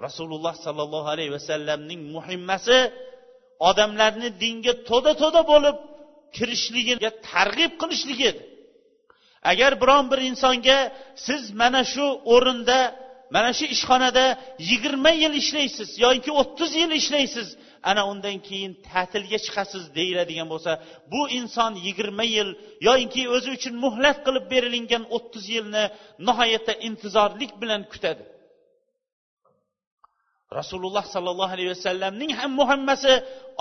Rasululloh 0.05 0.53
sollallohu 0.65 1.07
alayhi 1.13 1.33
vasallamning 1.37 2.01
muhimmasi 2.15 2.77
odamlarni 3.69 4.29
dinga 4.43 4.73
to'da 4.89 5.11
to'da 5.21 5.41
bo'lib 5.51 5.77
kirishligiga 6.35 7.09
targ'ib 7.29 7.73
qilishlik 7.81 8.19
edi. 8.29 8.41
Agar 9.51 9.71
biron 9.81 10.05
bir 10.11 10.19
insonga 10.29 10.79
siz 11.25 11.41
mana 11.61 11.81
shu 11.93 12.05
o'rinda 12.33 12.79
mana 13.35 13.51
shu 13.57 13.65
ishxonada 13.75 14.25
yigirma 14.69 15.11
yil 15.23 15.33
ishlaysiz 15.41 15.89
yoki 16.05 16.31
o'ttiz 16.41 16.71
yil 16.81 16.91
ishlaysiz 17.01 17.47
ana 17.89 18.01
undan 18.11 18.37
keyin 18.47 18.71
ta'tilga 18.89 19.37
chiqasiz 19.45 19.83
deyiladigan 19.97 20.47
bo'lsa 20.53 20.71
bu 21.11 21.21
inson 21.39 21.71
yigirma 21.87 22.25
yil 22.35 22.49
yoyinki 22.87 23.21
o'zi 23.35 23.49
uchun 23.57 23.73
muhlat 23.85 24.17
qilib 24.25 24.45
berilingan 24.53 25.03
o'ttiz 25.15 25.45
yilni 25.55 25.83
nihoyatda 26.27 26.73
intizorlik 26.87 27.51
bilan 27.61 27.81
kutadi. 27.93 28.23
Rasululloh 30.59 31.03
sollallohu 31.13 31.53
alayhi 31.55 31.71
vasallamning 31.75 32.31
ham 32.39 32.51
muhammasi 32.61 33.13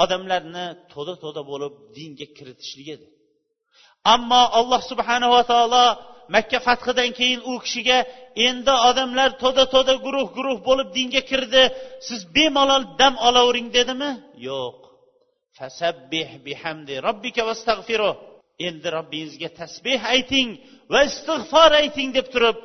odamlarni 0.03 0.67
to'da 0.93 1.15
to'da 1.25 1.43
bo'lib 1.51 1.73
dinga 1.97 2.27
kiritishlik 2.37 2.89
edi. 2.97 3.07
Ammo 4.15 4.43
alloh 4.59 4.81
subhanava 4.91 5.41
taolo 5.53 5.87
makka 6.35 6.59
fathidan 6.67 7.11
keyin 7.19 7.41
u 7.51 7.53
kishiga 7.65 7.99
endi 8.49 8.75
odamlar 8.89 9.31
to'da 9.43 9.65
to'da 9.75 9.95
guruh 10.05 10.27
guruh 10.37 10.59
bo'lib 10.69 10.89
dinga 10.97 11.23
kirdi 11.31 11.63
siz 12.07 12.21
bemalol 12.37 12.83
dam 13.01 13.15
olavering 13.29 13.69
dedimi? 13.77 14.11
Yo'q. 14.49 14.79
Fasabbih 15.59 16.29
bihamdi 16.47 16.95
robbika 17.07 17.43
vastag'firu 17.51 18.11
endi 18.69 18.89
robbingizga 18.97 19.49
tasbeh 19.61 20.01
ayting 20.15 20.49
va 20.93 21.01
istig'for 21.11 21.71
ayting 21.83 22.09
deb 22.19 22.27
turib 22.35 22.57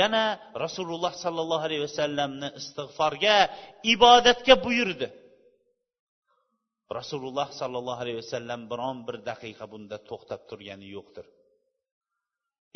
yana 0.00 0.24
rasululloh 0.64 1.12
sollallohu 1.24 1.64
alayhi 1.68 1.84
vasallamni 1.88 2.48
istig'forga 2.60 3.36
ibodatga 3.94 4.54
buyurdi. 4.66 5.08
Rasululloh 6.98 7.48
sollallohu 7.60 8.00
alayhi 8.04 8.18
vasallam 8.22 8.60
biron 8.72 8.96
bir 9.06 9.16
daqiqa 9.30 9.64
bunda 9.72 9.96
to'xtab 10.08 10.40
turgani 10.50 10.88
yo'qdir. 10.96 11.26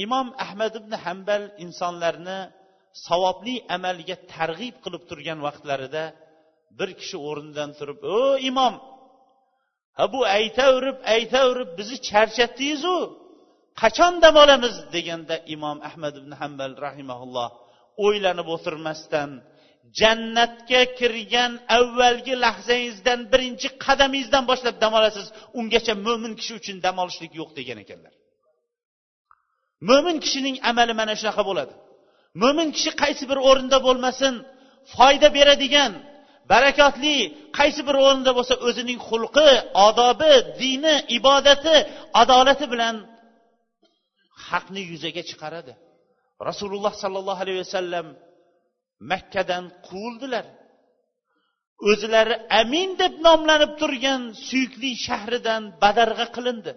Imom 0.04 0.26
ahmad 0.44 0.72
ibn 0.80 0.92
hambal 1.04 1.42
insonlarni 1.64 2.38
savobli 3.06 3.56
amalga 3.76 4.16
targ'ib 4.34 4.76
qilib 4.84 5.02
turgan 5.10 5.38
vaqtlarida 5.46 6.04
bir 6.78 6.90
kishi 7.00 7.16
o'rnidan 7.28 7.70
turib 7.78 7.98
o 8.16 8.18
imom 8.50 8.74
ha 9.98 10.04
bu 10.14 10.20
aytaverib 10.38 10.98
aytaverib 11.16 11.70
bizni 11.78 11.98
charchatdingizu! 12.08 12.98
Qachon 13.80 14.14
dam 14.24 14.34
olamiz 14.44 14.74
deganda 14.94 15.36
imom 15.54 15.78
ahmad 15.88 16.14
ibn 16.20 16.32
hambal 16.40 16.72
rahimaulloh 16.86 17.48
o'ylanib 18.06 18.48
o'tirmasdan 18.56 19.30
jannatga 20.00 20.82
kirgan 20.98 21.52
avvalgi 21.78 22.34
lahzangizdan 22.44 23.20
birinchi 23.32 23.68
qadamingizdan 23.84 24.44
boshlab 24.50 24.76
dam 24.82 24.92
olasiz 25.00 25.26
ungacha 25.58 25.94
mo'min 26.06 26.32
kishi 26.40 26.52
uchun 26.60 26.76
dam 26.86 26.96
olishlik 27.02 27.32
yo'q 27.40 27.50
degan 27.58 27.78
ekanlar. 27.84 28.14
Mo'min 29.88 30.16
kishining 30.24 30.56
amali 30.70 30.94
mana 31.00 31.14
shunaqa 31.20 31.42
bo'ladi. 31.48 31.74
Mo'min 32.42 32.68
kishi 32.76 32.90
qaysi 33.02 33.24
bir 33.30 33.38
o'rinda 33.48 33.78
bo'lmasin 33.86 34.34
foyda 34.94 35.28
beradigan 35.36 35.92
barakotli 36.52 37.16
qaysi 37.58 37.80
bir 37.88 37.96
o'rinda 38.06 38.32
bo'lsa 38.38 38.54
o'zining 38.68 38.98
xulqi 39.08 39.50
odobi 39.86 40.34
dini 40.60 40.94
ibodati 41.18 41.76
adolati 42.22 42.66
bilan 42.72 42.94
haqni 44.50 44.82
yuzaga 44.90 45.22
chiqaradi. 45.30 45.72
Rasululloh 46.48 46.94
sollallohu 47.02 47.40
alayhi 47.44 47.60
vasallam 47.64 48.06
makkadan 49.12 49.64
quvildilar 49.88 50.46
o'zlari 51.90 52.34
amin 52.60 52.90
deb 53.02 53.14
nomlanib 53.26 53.72
turgan 53.80 54.20
suyukli 54.48 54.90
shahridan 55.06 55.62
badarg'a 55.82 56.26
qilindi. 56.36 56.72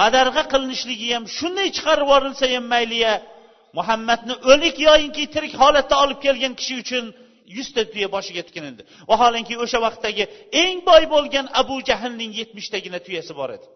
Badarg'a 0.00 0.42
qilinishligi 0.52 1.08
ham 1.14 1.24
shunday 1.38 1.68
chiqarib 1.76 2.06
yuborilsa 2.06 2.46
ham 2.54 2.64
mayliya 2.74 3.14
muhammadni 3.78 4.34
o'lik 4.52 4.76
yoyinki 4.88 5.24
tirik 5.34 5.54
holatda 5.62 5.94
olib 6.04 6.18
kelgan 6.26 6.54
kishi 6.60 6.74
uchun 6.82 7.04
yuzta 7.56 7.82
tuya 7.92 8.08
boshiga 8.16 8.42
tikilindi. 8.48 8.82
Vaholanki 9.10 9.54
o'sha 9.64 9.78
vaqtdagi 9.86 10.24
eng 10.64 10.78
boy 10.88 11.02
bo'lgan 11.14 11.46
abu 11.60 11.76
jahlning 11.88 12.30
yetmishtagina 12.40 12.98
tuyasi 13.06 13.32
bor 13.40 13.50
edi. 13.56 13.66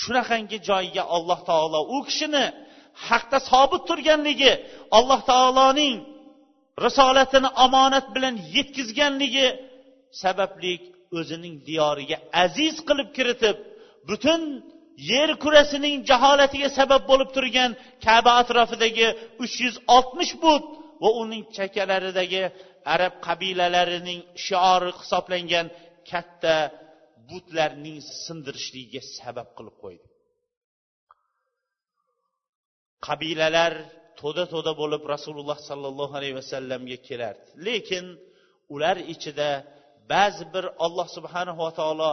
Shunaqangi 0.00 0.58
joyga 0.68 1.02
alloh 1.16 1.40
taolo 1.50 1.80
u 1.94 1.98
kishini 2.08 2.44
haqda 3.06 3.38
sobit 3.50 3.82
turganligi 3.88 4.52
alloh 4.98 5.20
taoloning 5.30 5.96
risolatini 6.84 7.48
omonat 7.64 8.06
bilan 8.14 8.34
yetkazganligi 8.56 9.48
sababli 10.22 10.74
o'zining 11.18 11.56
diyoriga 11.68 12.16
aziz 12.44 12.74
qilib 12.88 13.08
kiritib 13.16 13.56
butun 14.08 14.40
yer 15.12 15.30
kurasining 15.42 15.96
jaholatiga 16.10 16.68
sabab 16.78 17.02
bo'lib 17.10 17.30
turgan 17.36 17.70
kaba 18.06 18.32
atrofidagi 18.42 19.08
uch 19.42 19.54
yuz 19.64 19.76
oltmish 19.96 20.32
but 20.42 20.64
va 21.02 21.10
uning 21.22 21.42
chakkalaridagi 21.56 22.42
arab 22.94 23.14
qabilalarining 23.26 24.20
shiori 24.46 24.90
hisoblangan 25.00 25.66
katta 26.10 26.54
butlarning 27.28 27.98
sindirishligiga 28.24 29.02
sabab 29.16 29.48
qilib 29.56 29.76
qo'ydi. 29.84 30.06
Qabilalar 33.06 33.72
to'da 34.20 34.44
to'da 34.54 34.72
bo'lib 34.80 35.02
rasululloh 35.14 35.58
sollallohu 35.68 36.14
alayhi 36.18 36.36
vasallamga 36.40 36.98
kelardi. 37.08 37.48
Lekin 37.66 38.04
ular 38.74 38.96
ichida 39.14 39.50
ba'zi 40.12 40.44
bir 40.54 40.64
olloh 40.84 41.06
subhanava 41.16 41.68
taolo 41.78 42.12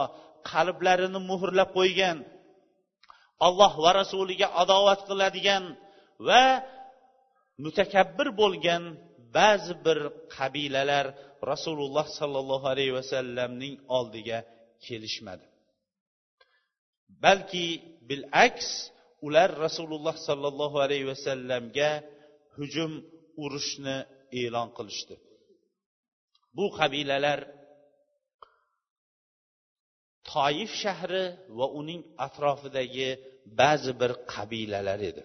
qalblarini 0.50 1.20
muhrlab 1.30 1.70
qo'ygan 1.78 2.18
alloh 3.46 3.72
va 3.84 3.90
rasuliga 4.00 4.46
adovat 4.62 5.00
qiladigan 5.08 5.64
va 6.28 6.44
mutakabbir 7.64 8.28
bo'lgan 8.40 8.82
ba'zi 9.38 9.74
bir 9.86 9.98
qabilalar 10.36 11.06
rasululloh 11.52 12.06
sollallohu 12.18 12.66
alayhi 12.72 12.94
vasallamning 13.00 13.74
oldiga 13.98 14.38
kelishmadi. 14.88 15.46
Balki 17.24 17.66
bilaks 18.08 18.68
ular 19.26 19.50
rasululloh 19.66 20.16
sollallohu 20.28 20.76
alayhi 20.84 21.06
vasallamga 21.12 21.90
hujum 22.56 22.92
urushni 23.44 23.96
e'lon 24.40 24.68
qilishdi. 24.76 25.16
Bu 26.56 26.66
qabilalar 26.78 27.40
toif 30.32 30.70
shahri 30.82 31.24
va 31.58 31.66
uning 31.80 32.02
atrofidagi 32.26 33.10
ba'zi 33.60 33.92
bir 34.00 34.12
qabilalar 34.34 35.00
edi. 35.10 35.22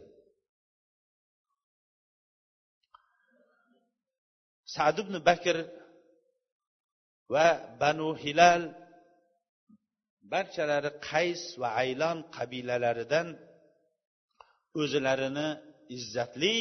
Sad 4.76 4.95
ibn 5.04 5.15
bakr 5.30 5.58
va 7.34 7.47
banu 7.82 8.10
hilal 8.24 8.63
barchalari 10.34 10.91
qays 11.10 11.41
va 11.62 11.69
aylon 11.84 12.17
qabilalaridan 12.38 13.27
o'zlarini 14.81 15.47
izzatli 15.97 16.57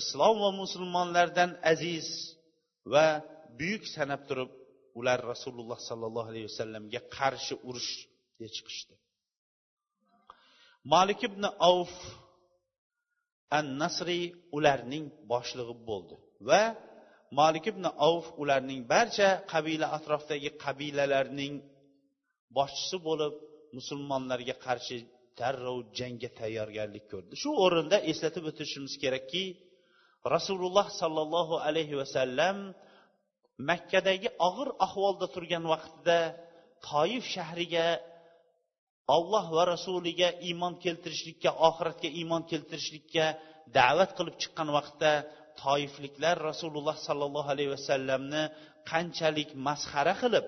islom 0.00 0.36
va 0.44 0.50
musulmonlardan 0.62 1.50
aziz 1.72 2.08
va 2.92 3.06
buyuk 3.58 3.84
sanab 3.94 4.22
turib 4.28 4.50
ular 4.98 5.18
rasululloh 5.32 5.78
sollallohu 5.88 6.28
alayhi 6.32 6.48
vasallamga 6.50 7.00
qarshi 7.16 7.54
urushga 7.68 8.48
chiqishdi. 8.56 8.94
Molik 10.92 11.20
ibn 11.28 11.42
avf 11.70 11.94
an 13.58 13.66
nasriy 13.82 14.24
ularning 14.56 15.04
boshlig'i 15.32 15.74
bo'ldi 15.88 16.16
va 16.48 16.62
molik 17.38 17.64
ibn 17.72 17.84
avf 18.08 18.26
ularning 18.42 18.80
barcha 18.92 19.28
qabila 19.52 19.86
atrofdagi 19.96 20.50
qabilalarning 20.64 21.54
boshchisi 22.56 22.96
bo'lib 23.08 23.34
musulmonlarga 23.76 24.54
qarshi 24.66 24.96
darrov 25.40 25.78
jangga 25.98 26.30
tayyorgarlik 26.40 27.04
ko'rdi. 27.12 27.32
Shu 27.42 27.50
o'rinda 27.64 27.96
eslatib 28.10 28.44
o'tishimiz 28.50 28.94
kerakki 29.02 29.44
rasululloh 30.34 30.86
sollallohu 31.00 31.54
alayhi 31.68 31.94
vasallam 32.02 32.56
makkadagi 33.70 34.28
og'ir 34.48 34.68
ahvolda 34.86 35.26
turgan 35.34 35.64
vaqtida 35.72 36.18
toif 36.88 37.24
shahriga 37.34 37.86
olloh 39.16 39.46
va 39.56 39.64
rasuliga 39.74 40.28
iymon 40.48 40.74
keltirishlikka 40.84 41.50
oxiratga 41.68 42.08
iymon 42.20 42.42
keltirishlikka 42.50 43.26
da'vat 43.78 44.10
qilib 44.18 44.36
chiqqan 44.42 44.68
vaqtda 44.76 45.12
toifliklar 45.62 46.36
rasululloh 46.50 46.96
sollallohu 47.06 47.48
alayhi 47.54 47.72
vasallamni 47.76 48.42
qanchalik 48.90 49.50
masxara 49.66 50.14
qilib 50.22 50.46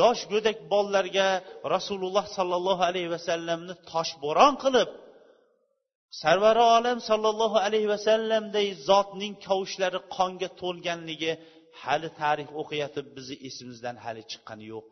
yosh 0.00 0.22
go'dak 0.32 0.58
bolalarga 0.72 1.28
rasululloh 1.74 2.24
sollallohu 2.36 2.82
alayhi 2.90 3.10
vasallamni 3.16 3.74
toshbo'ron 3.92 4.54
qilib 4.64 4.90
sarvari 6.22 6.62
olam 6.76 6.98
sollallohu 7.10 7.58
alayhi 7.66 7.88
vasallamday 7.94 8.66
zotning 8.88 9.34
kovushlari 9.46 10.00
qonga 10.16 10.48
to'lganligi 10.60 11.32
hali 11.82 12.08
tarix 12.20 12.48
o'qiyotib 12.60 13.06
bizni 13.16 13.36
esimizdan 13.48 13.96
hali 14.04 14.22
chiqqani 14.30 14.64
yo'q. 14.74 14.88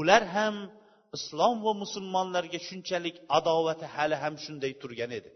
Ular 0.00 0.22
ham 0.36 0.56
islom 1.16 1.56
va 1.66 1.72
musulmonlarga 1.82 2.60
shunchalik 2.68 3.16
adovati 3.38 3.86
hali 3.96 4.16
ham 4.22 4.34
shunday 4.44 4.72
turgan 4.82 5.12
edi. 5.18 5.30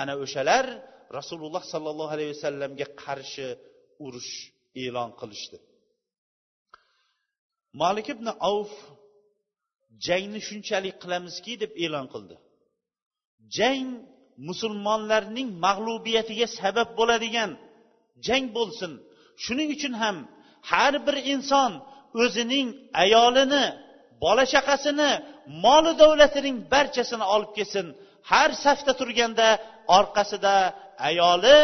Ana 0.00 0.14
o'shalar 0.24 0.64
rasululloh 1.18 1.62
sollallohu 1.72 2.12
alayhi 2.16 2.32
vasallamga 2.36 2.86
qarshi 3.02 3.46
urush 4.06 4.34
e'lon 4.84 5.10
qilishdi. 5.20 5.58
Molik 7.80 8.08
ibn 8.14 8.26
avf 8.50 8.72
jangni 10.06 10.40
shunchalik 10.48 10.96
qilamizki 11.02 11.52
deb 11.62 11.72
e'lon 11.84 12.06
qildi. 12.12 12.36
Jang 13.56 13.88
musulmonlarning 14.48 15.48
mag'lubiyatiga 15.66 16.46
sabab 16.58 16.88
bo'ladigan 16.98 17.50
jang 18.26 18.44
bo'lsin. 18.56 18.92
Shuning 19.44 19.68
uchun 19.76 19.94
ham 20.02 20.16
har 20.70 20.94
bir 21.06 21.16
inson 21.34 21.72
o'zining 22.22 22.68
ayolini 23.04 23.64
bola 24.22 24.44
chaqasini 24.54 25.10
moli 25.64 25.92
davlatining 26.02 26.56
barchasini 26.72 27.26
olib 27.34 27.52
kelsin. 27.58 27.86
Har 28.30 28.50
safda 28.64 28.92
turganda 29.00 29.48
orqasida 29.98 30.56
ayoli 31.08 31.58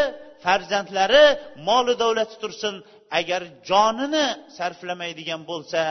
farzandlari 0.44 1.26
moli 1.68 1.94
davlati 2.02 2.36
tursin. 2.42 2.74
Agar 3.18 3.42
jonini 3.68 4.26
sarflamaydigan 4.56 5.42
bo'lsa 5.50 5.82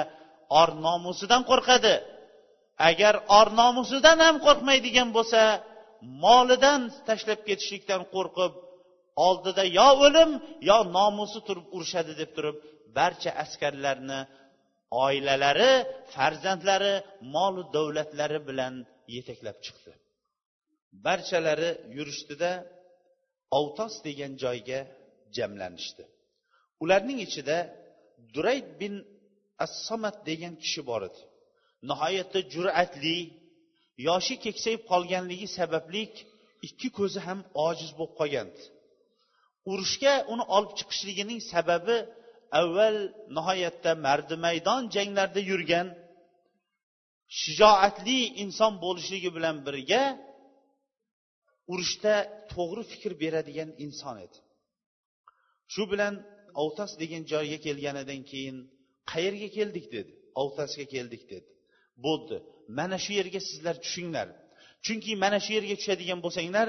or 0.59 0.69
nomusidan 0.87 1.41
qo'rqadi. 1.51 1.95
Agar 2.89 3.15
or 3.37 3.47
nomusidan 3.61 4.17
ham 4.25 4.35
qo'rqmaydigan 4.45 5.09
bo'lsa 5.17 5.41
molidan 6.25 6.81
tashlab 7.07 7.39
ketishlikdan 7.47 8.01
qo'rqib 8.15 8.53
oldida 9.27 9.63
yo 9.79 9.89
o'lim 10.05 10.31
yo 10.69 10.77
nomusi 10.97 11.39
turib 11.47 11.65
urushadi 11.75 12.13
deb 12.21 12.31
turib 12.37 12.55
barcha 12.97 13.31
askarlarni 13.43 14.19
oilalari 15.05 15.71
farzandlari 16.13 16.93
molu 17.35 17.63
davlatlari 17.75 18.39
bilan 18.49 18.73
yetaklab 19.15 19.57
chiqdi. 19.65 19.91
Barchalari 21.05 21.71
yurishdida 21.97 22.51
avtos 23.59 23.93
degan 24.07 24.31
joyga 24.43 24.79
jamlanishdi. 25.37 26.03
Ularning 26.83 27.19
ichida 27.27 27.57
durayd 28.35 28.67
bin 28.81 28.93
assomat 29.65 30.17
degan 30.29 30.53
kishi 30.63 30.81
bor 30.89 31.01
edi. 31.09 31.21
Nihoyatda 31.89 32.39
jur'atli 32.53 33.17
yoshi 34.07 34.35
keksayib 34.45 34.81
qolganligi 34.91 35.47
sababli 35.57 36.03
ikki 36.67 36.89
ko'zi 36.97 37.19
ham 37.27 37.39
ojiz 37.67 37.91
bo'lib 37.97 38.15
qolgandi 38.21 38.63
urushga 39.71 40.13
uni 40.33 40.43
olib 40.55 40.71
chiqishligining 40.79 41.39
sababi 41.53 41.97
avval 42.59 42.97
nihoyatda 43.37 43.91
mardi 44.05 44.35
maydon 44.45 44.81
janglarda 44.95 45.41
yurgan 45.51 45.87
shijoatli 47.41 48.19
inson 48.43 48.73
bo'lishligi 48.83 49.29
bilan 49.37 49.55
birga 49.67 50.03
urushda 51.71 52.13
to'g'ri 52.53 52.83
fikr 52.91 53.11
beradigan 53.23 53.69
inson 53.85 54.15
edi. 54.25 54.37
Shu 55.73 55.83
bilan 55.91 56.13
ovtas 56.63 56.91
degan 57.01 57.23
joyga 57.31 57.57
kelganidan 57.65 58.21
keyin 58.31 58.57
qayerga 59.11 59.49
keldik 59.57 59.85
dedi. 59.95 60.11
Ovtasga 60.41 60.85
keldik 60.93 61.23
dedi. 61.33 61.47
Bo'ldi. 62.05 62.37
Mana 62.77 62.97
shu 63.03 63.11
yerga 63.19 63.41
sizlar 63.49 63.75
tushinglar. 63.85 64.27
Chunki 64.85 65.11
mana 65.23 65.39
shu 65.45 65.51
yerga 65.57 65.75
tushadigan 65.81 66.19
bo'lsanglar 66.25 66.67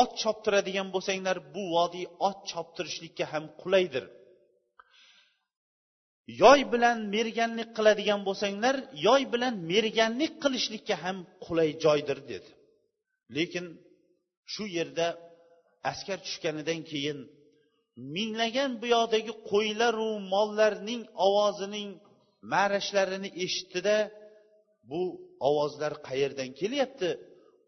ot 0.00 0.10
choptiradigan 0.22 0.88
bo'lsanglar 0.94 1.36
bu 1.54 1.62
vodiy 1.76 2.06
ot 2.28 2.38
choptirishlikka 2.50 3.24
ham 3.32 3.44
qulaydir. 3.62 4.04
Yoy 6.42 6.60
bilan 6.72 6.98
merganlik 7.14 7.70
qiladigan 7.76 8.20
bo'lsanglar 8.28 8.76
yoy 9.06 9.22
bilan 9.32 9.54
merganlik 9.72 10.32
qilishlikka 10.42 10.96
ham 11.04 11.16
qulay 11.44 11.70
joydir 11.84 12.18
dedi. 12.32 12.50
Lekin 13.36 13.66
shu 14.52 14.64
yerda 14.76 15.06
askar 15.90 16.18
tushganidan 16.26 16.80
keyin 16.90 17.18
minglagan 18.16 18.70
bu 18.80 18.86
yoqdagi 18.96 19.32
qo'ylaru 19.50 20.10
mollarning 20.32 21.02
ovozining 21.26 21.90
marashlarini 22.52 23.30
eshitdida 23.44 23.96
bu 24.90 25.02
ovozlar 25.48 25.92
qayerdan 26.08 26.50
kelyapti? 26.60 27.10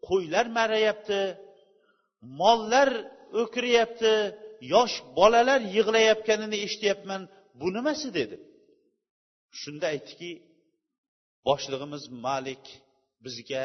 Qo'ylar 0.07 0.45
marayapti 0.59 1.21
mollar 2.41 2.89
o'kiryapti 3.41 4.13
yosh 4.73 4.95
bolalar 5.17 5.61
yig'layotganini 5.75 6.57
eshityapman 6.65 7.21
bu 7.59 7.67
nimasi 7.77 8.07
dedi. 8.19 8.35
Shunda 9.59 9.85
aytdiki 9.93 10.31
boshlig'imiz 11.47 12.03
malik 12.25 12.63
bizga 13.25 13.63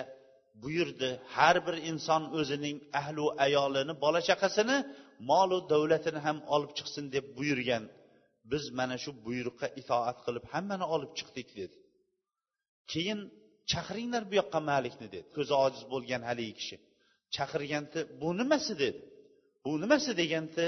buyurdi 0.63 1.11
har 1.35 1.57
bir 1.67 1.77
inson 1.91 2.23
o'zining 2.39 2.77
ahlu 3.01 3.25
ayolini 3.47 3.95
bola 4.05 4.21
chaqasini 4.29 4.77
molu 5.31 5.59
davlatini 5.73 6.21
ham 6.27 6.39
olib 6.55 6.71
chiqsin 6.79 7.05
deb 7.15 7.27
buyurgan 7.37 7.85
biz 8.53 8.65
mana 8.79 8.97
shu 9.05 9.11
buyruqqa 9.27 9.67
itoat 9.81 10.19
qilib 10.27 10.45
hammani 10.53 10.87
olib 10.95 11.13
chiqdik 11.19 11.49
dedi. 11.61 11.77
Keyin 12.93 13.21
chaqiringlar 13.71 14.23
bu 14.31 14.35
yoqqa 14.41 14.61
malikni 14.71 15.09
dedi. 15.15 15.27
Ko'zi 15.37 15.55
ojiz 15.65 15.83
bo'lgan 15.93 16.23
haligi 16.29 16.55
kishi. 16.61 16.77
Chaqirganda 17.37 18.01
bu 18.21 18.29
nimasi 18.41 18.73
dedi. 18.83 19.01
Bu 19.65 19.73
nimasi 19.83 20.11
deganda 20.21 20.67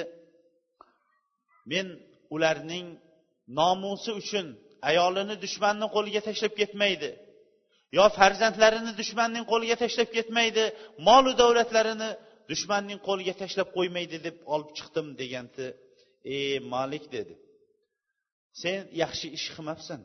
men 1.73 1.87
ularning 2.35 2.87
nomusi 3.59 4.11
uchun 4.21 4.47
ayolini 4.91 5.35
dushmanni 5.45 5.87
qo'liga 5.95 6.21
tashlab 6.29 6.55
ketmaydi 6.61 7.11
yo 7.99 8.05
farzandlarini 8.19 8.93
dushmanning 9.01 9.45
qo'liga 9.53 9.77
tashlab 9.83 10.09
ketmaydi 10.17 10.65
molu 11.09 11.33
davlatlarini 11.43 12.11
dushmanning 12.51 13.01
qo'liga 13.09 13.35
tashlab 13.43 13.69
qo'ymaydi 13.77 14.17
deb 14.27 14.37
olib 14.55 14.71
chiqdim 14.79 15.07
deganda 15.21 15.67
ey 16.37 16.55
malik 16.75 17.05
dedi. 17.17 17.35
Sen 18.63 18.79
yaxshi 19.03 19.27
ish 19.37 19.47
qilmabsan. 19.55 20.01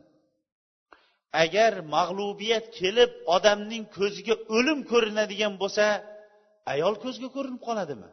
Agar 1.44 1.72
mag'lubiyat 1.96 2.66
kelib 2.80 3.12
odamning 3.36 3.84
ko'ziga 3.98 4.36
o'lim 4.58 4.80
ko'rinadigan 4.92 5.54
bo'lsa 5.62 5.86
ayol 6.74 6.96
ko'zga 7.04 7.28
ko'rinib 7.36 7.62
qoladimi? 7.68 8.10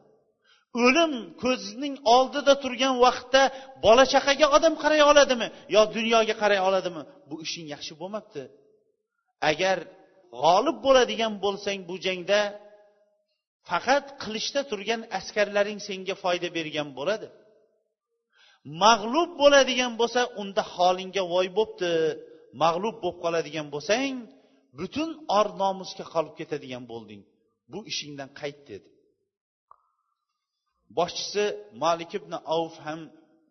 O'lim 0.84 1.12
ko'zning 1.42 1.94
oldida 2.16 2.54
turgan 2.62 2.94
vaqtda 3.04 3.42
bola 3.84 4.04
chaqaga 4.12 4.46
odam 4.56 4.74
qaray 4.82 5.00
oladimi 5.10 5.48
yo 5.74 5.82
dunyoga 5.96 6.34
qaray 6.42 6.60
oladimi? 6.68 7.02
Bu 7.28 7.36
ishing 7.46 7.66
yaxshi 7.74 7.92
bo'lmabdi. 8.00 8.42
Agar 9.50 9.78
g'olib 10.42 10.78
bo'ladigan 10.86 11.32
bo'lsang 11.44 11.80
bu 11.88 11.94
jangda 12.06 12.40
faqat 13.68 14.07
qilichda 14.22 14.61
turgan 14.70 15.00
askarlaring 15.18 15.81
senga 15.88 16.14
foyda 16.22 16.48
bergan 16.59 16.88
bo'ladi. 16.98 17.28
Mag'lub 18.85 19.31
bo'ladigan 19.42 19.92
bo'lsa 20.00 20.20
unda 20.40 20.62
holingga 20.74 21.22
voy 21.35 21.48
bo'pti. 21.59 21.90
Mag'lub 22.62 22.96
bo'lib 23.02 23.18
qoladigan 23.24 23.66
bo'lsang 23.74 24.14
butun 24.78 25.11
or 25.38 25.46
nomusga 25.62 26.04
qolib 26.14 26.35
ketadigan 26.40 26.85
bo'lding. 26.92 27.22
Bu 27.72 27.78
ishingdan 27.90 28.31
qayt 28.40 28.59
dedi. 28.70 28.88
Boshchisi 30.98 31.44
molik 31.83 32.12
ibn 32.18 32.33
avf 32.57 32.74
ham 32.87 33.00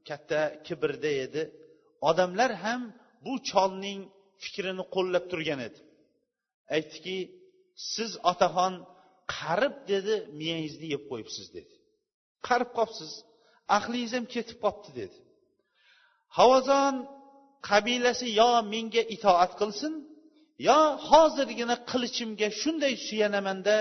katta 0.08 0.42
kibrda 0.66 1.12
edi. 1.26 1.42
Odamlar 2.10 2.52
ham 2.64 2.82
bu 3.26 3.34
cholning 3.50 4.02
fikrini 4.44 4.84
qo'llab 4.96 5.26
turgan 5.32 5.60
edi. 5.68 5.80
Aytdiki 6.76 7.18
siz 7.94 8.12
otaxon 8.32 8.74
qarib 9.36 9.76
dedi 9.92 10.14
miyangizni 10.40 10.88
yeb 10.94 11.04
qo'yibsiz 11.10 11.48
dedi. 11.58 11.74
Qarib 12.48 12.70
qolibsiz 12.78 13.12
ahlingiz 13.78 14.12
ham 14.18 14.26
ketib 14.36 14.58
qolibdi 14.64 14.92
dedi. 15.02 15.18
Havazon 16.38 16.96
qabilasi 17.70 18.28
yo 18.42 18.52
menga 18.74 19.04
itoat 19.16 19.52
qilsin 19.62 19.94
yo 20.68 20.80
hozirgina 21.10 21.76
qilichimga 21.92 22.48
shunday 22.62 22.94
suyanamanda 23.08 23.76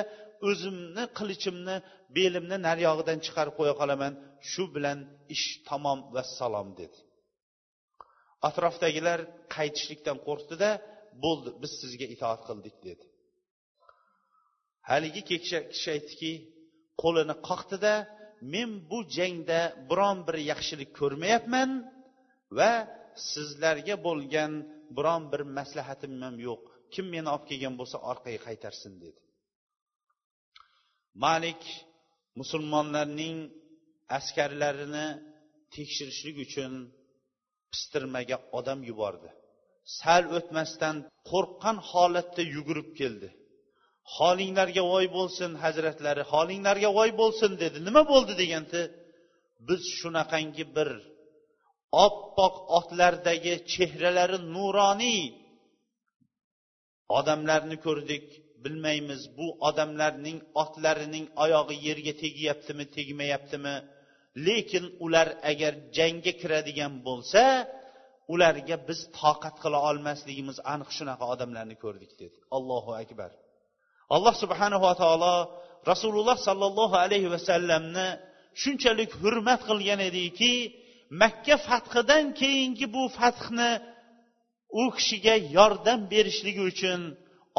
o'zimni 0.49 1.05
qilichimni 1.19 1.77
belimni 2.17 2.57
naryog'idan 2.69 3.19
chiqarib 3.27 3.55
qo'ya 3.59 3.75
qolaman 3.81 4.13
shu 4.51 4.65
bilan 4.75 4.99
ish 5.35 5.47
tamom 5.69 5.99
vassalom 6.15 6.69
dedi. 6.81 6.99
Atrofdagilar 8.49 9.21
qaytishlikdan 9.57 10.19
qo'rqdida 10.27 10.71
bo'ldi 11.25 11.51
biz 11.63 11.73
sizga 11.83 12.07
itoat 12.15 12.41
qildik 12.49 12.77
dedi. 12.89 13.05
Haligi 14.91 15.23
kishi 15.29 15.89
aytdiki 15.97 16.33
qo'lini 17.03 17.35
qoqdida 17.49 17.95
men 18.53 18.71
bu 18.91 18.99
jangda 19.17 19.61
biron 19.91 20.19
bir 20.27 20.37
yaxshilik 20.51 20.91
ko'rmayapman 21.01 21.71
va 22.59 22.73
sizlarga 23.33 23.97
bo'lgan 24.07 24.53
biron 24.97 25.23
bir 25.33 25.43
maslahatim 25.59 26.13
ham 26.25 26.37
yo'q. 26.49 26.61
Kim 26.93 27.07
meni 27.15 27.29
olib 27.35 27.45
kelgan 27.51 27.75
bo'lsa 27.81 27.97
orqaga 28.11 28.41
qaytarsin 28.49 28.93
dedi. 29.05 29.21
Malik 31.25 31.63
musulmonlarning 32.41 33.37
askarlarini 34.19 35.07
tekshirishlik 35.75 36.37
uchun 36.47 36.73
pistirmaga 37.73 38.37
odam 38.59 38.81
yubordi. 38.91 39.29
Sal 39.99 40.25
o'tmasdan 40.37 40.97
qo'rqqan 41.31 41.77
holatda 41.91 42.43
yugurib 42.55 42.91
keldi. 43.01 43.29
Holinglarga 44.15 44.83
voy 44.93 45.07
bo'lsin 45.17 45.51
hazratlari 45.65 46.23
holinglarga 46.33 46.91
voy 46.99 47.11
bo'lsin 47.21 47.53
dedi. 47.63 47.79
Nima 47.89 48.03
bo'ldi 48.13 48.35
deganda 48.43 48.81
biz 49.69 49.83
shunaqangi 49.99 50.65
bir 50.77 50.89
oppoq 52.07 52.55
otlardagi 52.79 53.55
chehralari 53.73 54.39
nuroniy 54.55 55.23
odamlarni 57.19 57.77
ko'rdik. 57.87 58.27
Bilmaymiz 58.65 59.23
bu 59.39 59.47
odamlarning 59.69 60.39
otlarining 60.63 61.27
oyog'i 61.45 61.77
yerga 61.87 62.13
tegyaptimi 62.25 62.85
tegmayaptimi? 62.97 63.75
Lekin 64.47 64.85
ular 65.05 65.29
agar 65.51 65.73
jangga 65.97 66.33
kiradigan 66.41 66.93
bo'lsa 67.07 67.43
ularga 68.35 68.77
biz 68.89 69.01
toqat 69.21 69.57
qila 69.63 69.79
olmasligimiz 69.89 70.57
aniq 70.73 70.91
shunaqa 70.99 71.25
odamlarni 71.35 71.77
ko'rdik 71.85 72.13
dedi. 72.23 72.37
Allohu 72.57 72.93
akbar. 73.03 73.31
Alloh 74.15 74.35
subhanava 74.43 74.93
taolo 75.03 75.35
rasululloh 75.91 76.37
sollallohu 76.49 76.95
alayhi 77.05 77.29
vasallamni 77.35 78.09
shunchalik 78.63 79.11
hurmat 79.23 79.61
qilgan 79.69 80.01
ediki 80.09 80.55
makka 81.23 81.57
fathidan 81.69 82.25
keyingi 82.41 82.87
bu 82.95 83.03
fathni 83.19 83.71
u 84.83 84.85
kishiga 84.97 85.35
yordam 85.57 86.01
berishligi 86.13 86.63
uchun 86.71 87.01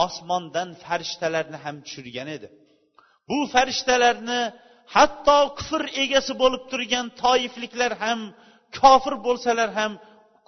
osmondan 0.06 0.70
farishtalarni 0.84 1.58
ham 1.66 1.76
tushirgan 1.86 2.28
edi. 2.38 2.48
Bu 3.30 3.38
farishtalarni 3.54 4.42
hatto 4.96 5.40
kufr 5.58 5.84
egasi 6.04 6.34
bo'lib 6.42 6.64
turgan 6.72 7.06
toifliklar 7.24 7.92
ham 8.04 8.20
kofir 8.80 9.16
bo'lsalar 9.28 9.70
ham 9.80 9.92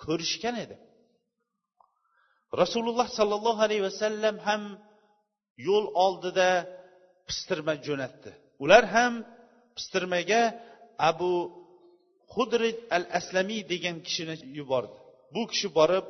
ko'rishgan 0.04 0.56
edi. 0.64 0.76
Rasululloh 2.62 3.08
sollallohu 3.18 3.62
alayhi 3.68 3.84
vasallam 3.90 4.36
ham 4.48 4.62
yo'l 5.68 5.86
oldida 6.06 6.50
pistirma 7.28 7.74
jo'natdi. 7.88 8.32
Ular 8.64 8.84
ham 8.96 9.14
pistirmaga 9.78 10.42
abu 11.10 11.34
hudrid 12.34 12.78
al 12.96 13.04
aslamiy 13.20 13.62
degan 13.74 13.98
kishini 14.06 14.36
yubordi. 14.58 14.98
Bu 15.34 15.42
kishi 15.52 15.70
borib 15.80 16.06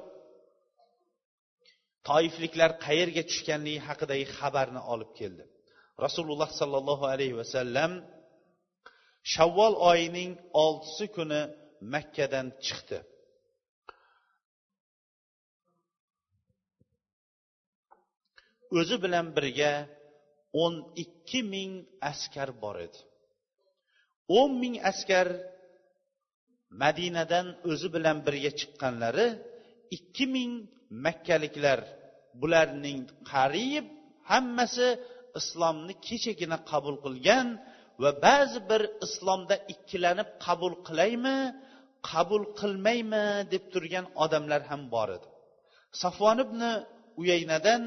toifliklar 2.09 2.71
qayerga 2.85 3.23
tushganligi 3.29 3.81
haqidagi 3.88 4.25
xabarni 4.38 4.81
olib 4.93 5.12
keldi. 5.19 5.43
Rasululloh 6.05 6.49
sollallohu 6.59 7.05
alayhi 7.13 7.35
vasallam 7.41 7.91
shavvol 9.33 9.75
oyining 9.91 10.31
oltisi 10.63 11.05
kuni 11.15 11.41
makkadan 11.93 12.47
chiqdi. 12.65 12.97
O'zi 18.77 18.95
bilan 19.03 19.25
birga 19.36 19.73
o'n 20.63 20.75
ikki 21.03 21.41
ming 21.53 21.71
askar 22.12 22.49
bor 22.63 22.77
edi. 22.86 22.99
o'n 24.39 24.51
ming 24.62 24.75
askar 24.91 25.27
madinadan 26.82 27.47
o'zi 27.71 27.88
bilan 27.95 28.17
birga 28.25 28.51
chiqqanlari 28.60 29.27
ikki 29.97 30.25
ming 30.36 30.51
makkaliklar 31.05 31.79
bularning 32.41 32.99
qariyb 33.32 33.86
hammasi 34.32 34.88
islomni 35.39 35.93
kechagina 36.08 36.58
qabul 36.71 36.95
qilgan 37.05 37.47
va 38.01 38.12
ba'zi 38.25 38.60
bir 38.69 38.82
islomda 39.05 39.55
ikkilanib 39.73 40.29
qabul 40.45 40.73
qilaymi 40.88 41.38
qabul 42.12 42.43
qilmaymi 42.60 43.25
deb 43.53 43.63
turgan 43.73 44.05
odamlar 44.23 44.62
ham 44.69 44.82
bor 44.93 45.10
edi. 45.17 45.27
Safvon 46.01 46.38
ibn 46.45 46.62
uyaynadan 47.21 47.84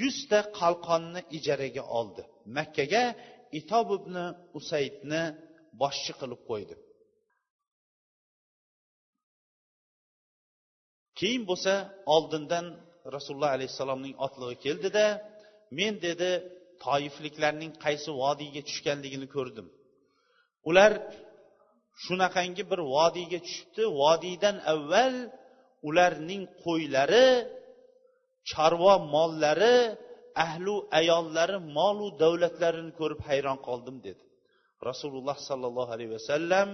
yuzta 0.00 0.38
qalqonni 0.60 1.20
ijaraga 1.38 1.82
oldi. 1.98 2.22
Makkaga 2.56 3.04
itob 3.60 3.88
ibn 3.98 4.14
usaydni 4.58 5.22
boshchi 5.80 6.12
qilib 6.20 6.42
qo'ydi. 6.50 6.74
Keyin 11.18 11.42
bo'lsa 11.50 11.72
oldindan 12.14 12.66
rasululloh 13.14 13.52
alayhissalomning 13.56 14.14
otlig'i 14.26 14.56
keldida 14.64 15.06
men 15.78 15.94
dedi 16.06 16.30
toifliklarning 16.84 17.72
qaysi 17.84 18.10
vodiyga 18.22 18.62
tushganligini 18.68 19.28
ko'rdim. 19.36 19.66
Ular 20.68 20.92
shunaqangi 22.04 22.62
bir 22.70 22.80
vodiyga 22.96 23.38
tushibdi. 23.46 23.82
Vodiydan 24.02 24.56
avval 24.72 25.16
ularning 25.88 26.42
qo'ylari 26.64 27.28
chorva 28.50 28.94
mollari 29.14 29.76
ahlu 30.46 30.74
ayollari 31.00 31.56
molu 31.78 32.06
davlatlarini 32.22 32.92
ko'rib 33.00 33.20
hayron 33.28 33.58
qoldim 33.68 33.96
dedi. 34.06 34.22
Rasululloh 34.88 35.36
sollallohu 35.48 35.90
alayhi 35.96 36.12
vasallam 36.18 36.68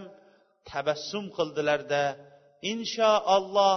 tabassum 0.70 1.24
qildilarda 1.36 2.02
inshaalloh 2.72 3.76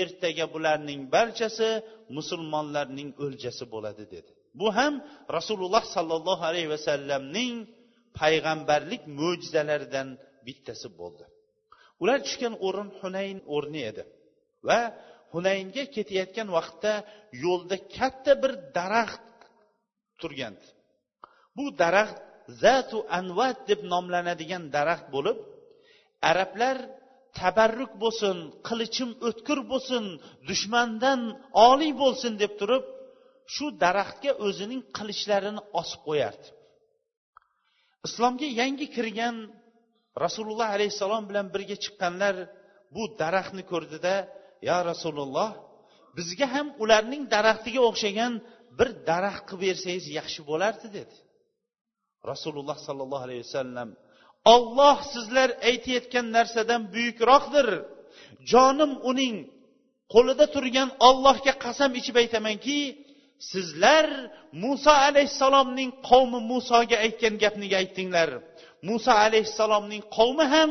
ertaga 0.00 0.46
bularning 0.54 1.00
barchasi 1.14 1.70
musulmonlarning 2.16 3.10
o'ljasi 3.24 3.64
bo'ladi 3.74 4.04
dedi. 4.14 4.30
Bu 4.60 4.68
ham 4.78 4.94
rasululloh 5.38 5.84
sollallohu 5.96 6.42
alayhi 6.50 6.70
vasallamning 6.76 7.54
payg'ambarlik 8.20 9.02
mo'jizalaridan 9.20 10.08
bittasi 10.46 10.88
bo'ldi. 11.00 11.24
Ular 12.02 12.18
tushgan 12.26 12.54
o'rin 12.66 12.88
hunayn 13.00 13.38
o'rni 13.54 13.80
edi 13.90 14.02
va 14.68 14.80
hunaynga 15.34 15.84
ketayotgan 15.94 16.48
vaqtda 16.56 16.92
yo'lda 17.44 17.76
katta 17.96 18.32
bir 18.42 18.52
daraxt 18.76 19.28
turgan 20.20 20.54
bu 21.56 21.64
daraxt 21.82 22.18
zatu 22.62 22.98
anvat 23.18 23.58
deb 23.70 23.80
nomlanadigan 23.92 24.62
daraxt 24.76 25.06
bo'lib 25.14 25.38
arablar 26.30 26.76
tabarruk 27.40 27.92
bo'lsin 28.02 28.36
qilichim 28.68 29.10
o'tkir 29.28 29.58
bo'lsin 29.72 30.04
dushmandan 30.48 31.20
oliy 31.68 31.92
bo'lsin 32.02 32.32
deb 32.42 32.52
turib 32.60 32.84
shu 33.54 33.66
daraxtga 33.84 34.32
o'zining 34.46 34.82
qilichlarini 34.96 35.62
osib 35.80 36.00
qo'yardi. 36.08 36.46
Islomga 38.06 38.48
yangi 38.60 38.86
kirgan 38.96 39.36
rasululloh 40.24 40.68
alayhissalom 40.76 41.24
bilan 41.30 41.46
birga 41.54 41.76
chiqqanlar 41.84 42.34
bu 42.94 43.02
daraxtni 43.20 43.62
ko'rdida 43.72 44.14
ya 44.68 44.78
rasululloh 44.90 45.50
bizga 46.16 46.46
ham 46.54 46.66
ularning 46.82 47.22
daraxtiga 47.34 47.80
o'xshagan 47.88 48.32
bir 48.78 48.88
daraxt 49.08 49.44
qilib 49.48 49.62
bersangiz 49.64 50.06
yaxshi 50.18 50.40
bo'lardi 50.50 50.86
dedi. 50.98 51.16
Rasululloh 52.30 52.76
sollallohu 52.86 53.24
alayhi 53.26 53.42
vasallam 53.46 53.88
olloh 54.54 54.96
sizlar 55.14 55.48
aytayotgan 55.70 56.26
narsadan 56.36 56.82
buyukroqdir. 56.94 57.68
Jonim 58.52 58.92
uning 59.10 59.36
qo'lida 60.12 60.46
turgan 60.54 60.88
ollohga 61.08 61.54
qasam 61.64 61.90
ichib 62.00 62.16
aytamanki 62.22 62.78
sizlar 63.50 64.06
muso 64.64 64.92
alayhissalomning 65.08 65.90
qavmi 66.08 66.40
musoga 66.52 66.96
aytgan 67.06 67.34
gapniga 67.42 67.76
aytdinglar 67.82 68.30
muso 68.88 69.12
alayhissalomning 69.26 70.02
qavmi 70.16 70.44
ham 70.54 70.70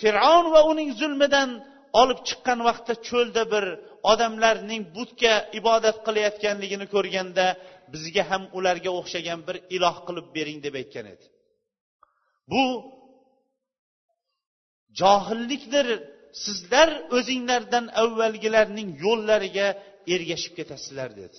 fir'avn 0.00 0.46
va 0.54 0.60
uning 0.72 0.90
zulmidan 1.00 1.50
olib 2.00 2.20
chiqqan 2.28 2.58
vaqtda 2.68 2.94
cho'lda 3.08 3.42
bir 3.52 3.64
odamlarning 4.12 4.82
butga 4.96 5.34
ibodat 5.58 5.96
qilayotganligini 6.06 6.86
ko'rganda 6.94 7.46
bizga 7.92 8.22
ham 8.30 8.42
ularga 8.58 8.90
o'xshagan 9.00 9.40
bir 9.48 9.56
iloh 9.76 9.96
qilib 10.06 10.26
bering 10.36 10.58
deb 10.66 10.74
aytgan 10.80 11.06
edi. 11.14 11.26
Bu 12.52 12.64
johillikdir. 15.00 15.88
Sizlar 16.44 16.90
o'zinglardan 17.16 17.86
avvalgilarning 18.02 18.88
yo'llariga 19.04 19.68
ergashib 20.14 20.52
ketasizlar 20.58 21.10
dedi. 21.20 21.38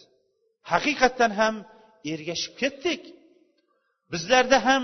Haqiqatdan 0.71 1.31
ham 1.39 1.55
ergashib 2.13 2.53
ketdik. 2.61 3.01
Bizlarda 4.13 4.57
ham 4.67 4.83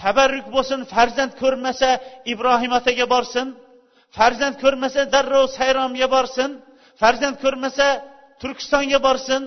tabarruk 0.00 0.46
bo'lsin 0.56 0.80
farzand 0.94 1.32
ko'rmasa 1.42 1.88
ibrohim 2.32 2.72
otaga 2.78 3.06
borsin. 3.14 3.46
Farzand 4.16 4.56
ko'rmasa 4.62 5.00
darrov 5.14 5.46
sayromga 5.58 6.08
borsin 6.16 6.50
farzand 7.00 7.36
ko'rmasa 7.44 7.86
turkistonga 8.40 8.98
borsin. 9.06 9.42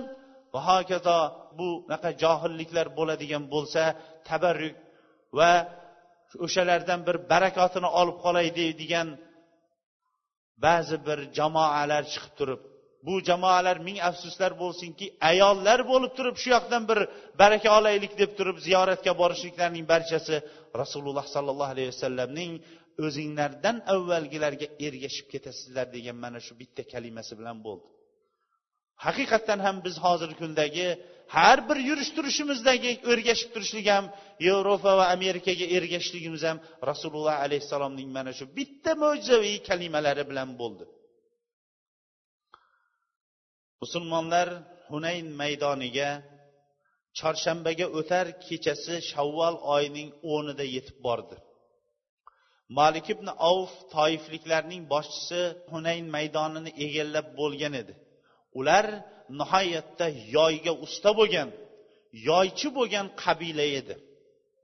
Va 0.54 0.60
hokazo 0.68 1.18
bu 1.58 1.68
bunaqa 1.84 2.10
johilliklar 2.22 2.86
bo'ladigan 2.98 3.44
bo'lsa 3.54 3.82
tabarruk 4.28 4.76
va 5.38 5.52
o'shalardan 6.46 7.00
bir 7.06 7.16
barakotini 7.32 7.88
olib 8.00 8.16
qolay 8.24 8.48
deydigan 8.60 9.08
ba'zi 10.64 10.96
bir 11.06 11.18
jamoalar 11.38 12.02
chiqib 12.12 12.34
turib 12.38 12.60
bu 13.06 13.14
jamoalar 13.28 13.76
ming 13.86 13.98
afsuslar 14.08 14.52
bo'lsinki 14.62 15.06
ayollar 15.30 15.78
bo'lib 15.92 16.12
turib 16.18 16.36
shu 16.42 16.48
yoqdan 16.56 16.82
bir 16.90 16.98
baraka 17.40 17.68
olaylik 17.78 18.12
deb 18.22 18.30
turib 18.38 18.56
ziyoratga 18.66 19.12
borishliklarning 19.22 19.84
barchasi 19.92 20.36
rasululloh 20.80 21.26
sollallohu 21.34 21.72
alayhi 21.74 21.90
vasallamning 21.94 22.52
o'zinglardan 23.06 23.76
avvalgilarga 23.94 24.68
ergashib 24.86 25.26
ketasizlar 25.32 25.86
degan 25.96 26.16
mana 26.24 26.40
shu 26.46 26.52
bitta 26.60 26.82
kalimasi 26.92 27.32
bilan 27.40 27.58
bo'ldi. 27.66 27.88
Haqiqatdan 29.06 29.60
ham 29.66 29.76
biz 29.86 29.96
hozirgi 30.04 30.36
kundagi 30.42 30.88
har 31.36 31.58
bir 31.68 31.78
yurish 31.88 32.10
turishimizdagi 32.16 32.90
ergashib 33.12 33.50
turishlik 33.54 33.86
ham 33.94 34.04
yevropa 34.48 34.92
va 34.98 35.06
amerikaga 35.16 35.66
ergashishligimiz 35.76 36.42
ham 36.48 36.58
rasululloh 36.90 37.36
alayhissalomning 37.46 38.08
mana 38.16 38.32
shu 38.38 38.44
bitta 38.58 38.92
mo'jizaviy 39.02 39.56
kalimalari 39.68 40.24
bilan 40.30 40.50
bo'ldi. 40.60 40.84
Musulmonlar 43.82 44.48
hunayn 44.90 45.26
maydoniga 45.40 46.10
chorshanbaga 47.18 47.86
o'tar 47.98 48.26
kechasi 48.46 48.94
shavvol 49.10 49.54
oyining 49.74 50.08
o'nida 50.34 50.64
yetib 50.76 50.98
bordi. 51.06 51.36
Malik 52.78 53.06
ibn 53.14 53.28
avf 53.50 53.72
toifliklarning 53.94 54.82
boshchisi 54.92 55.40
hunayn 55.72 56.06
maydonini 56.16 56.70
egallab 56.86 57.26
bo'lgan 57.40 57.74
edi. 57.82 57.92
Ular 58.58 58.86
nihoyatda 59.40 60.06
yoyga 60.36 60.72
usta 60.84 61.10
bo'lgan 61.18 61.48
yoychi 62.28 62.68
bo'lgan 62.78 63.06
qabila 63.22 63.66
edi. 63.80 63.94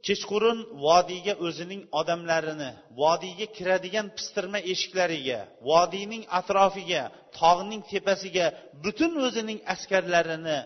Kechqurun 0.07 0.59
vodiyga 0.85 1.35
o'zining 1.47 1.83
odamlarini 2.01 2.71
vodiyga 3.01 3.47
kiradigan 3.57 4.07
pistirma 4.17 4.61
eshiklariga 4.73 5.41
vodiyning 5.71 6.23
atrofiga 6.41 7.03
tog'ning 7.39 7.83
tepasiga 7.93 8.47
butun 8.85 9.13
o'zining 9.27 9.59
askarlarini 9.75 10.59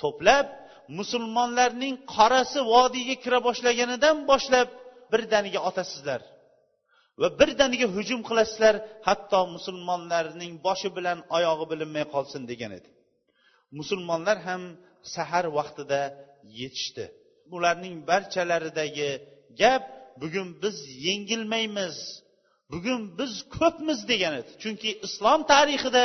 to'plab 0.00 0.46
musulmonlarning 0.98 1.94
qorasi 2.14 2.60
vodiyga 2.74 3.16
kira 3.24 3.38
boshlaganidan 3.46 4.16
boshlab 4.30 4.68
birdaniga 5.12 5.60
otasizlar. 5.68 6.20
Va 7.20 7.28
birdaniga 7.40 7.86
hujum 7.96 8.20
qilasizlar 8.28 8.74
hatto 9.08 9.40
musulmonlarning 9.54 10.52
boshi 10.66 10.88
bilan 10.96 11.18
oyog'i 11.36 11.66
bilinmay 11.72 12.04
qolsin 12.14 12.42
degan 12.50 12.72
edi. 12.78 12.88
Musulmonlar 13.78 14.38
ham 14.48 14.62
sahar 15.14 15.44
vaqtida 15.58 16.00
yetishdi. 16.60 17.04
Ularning 17.56 17.96
barchalaridagi 18.10 19.10
gap 19.60 19.84
bugun 20.22 20.48
biz 20.62 20.76
yengilmaymiz 21.06 21.96
bugun 22.72 23.00
biz 23.18 23.32
ko'pmiz 23.58 24.00
degan 24.12 24.34
edi. 24.40 24.50
Chunki 24.62 24.90
islom 25.06 25.40
tarixida 25.52 26.04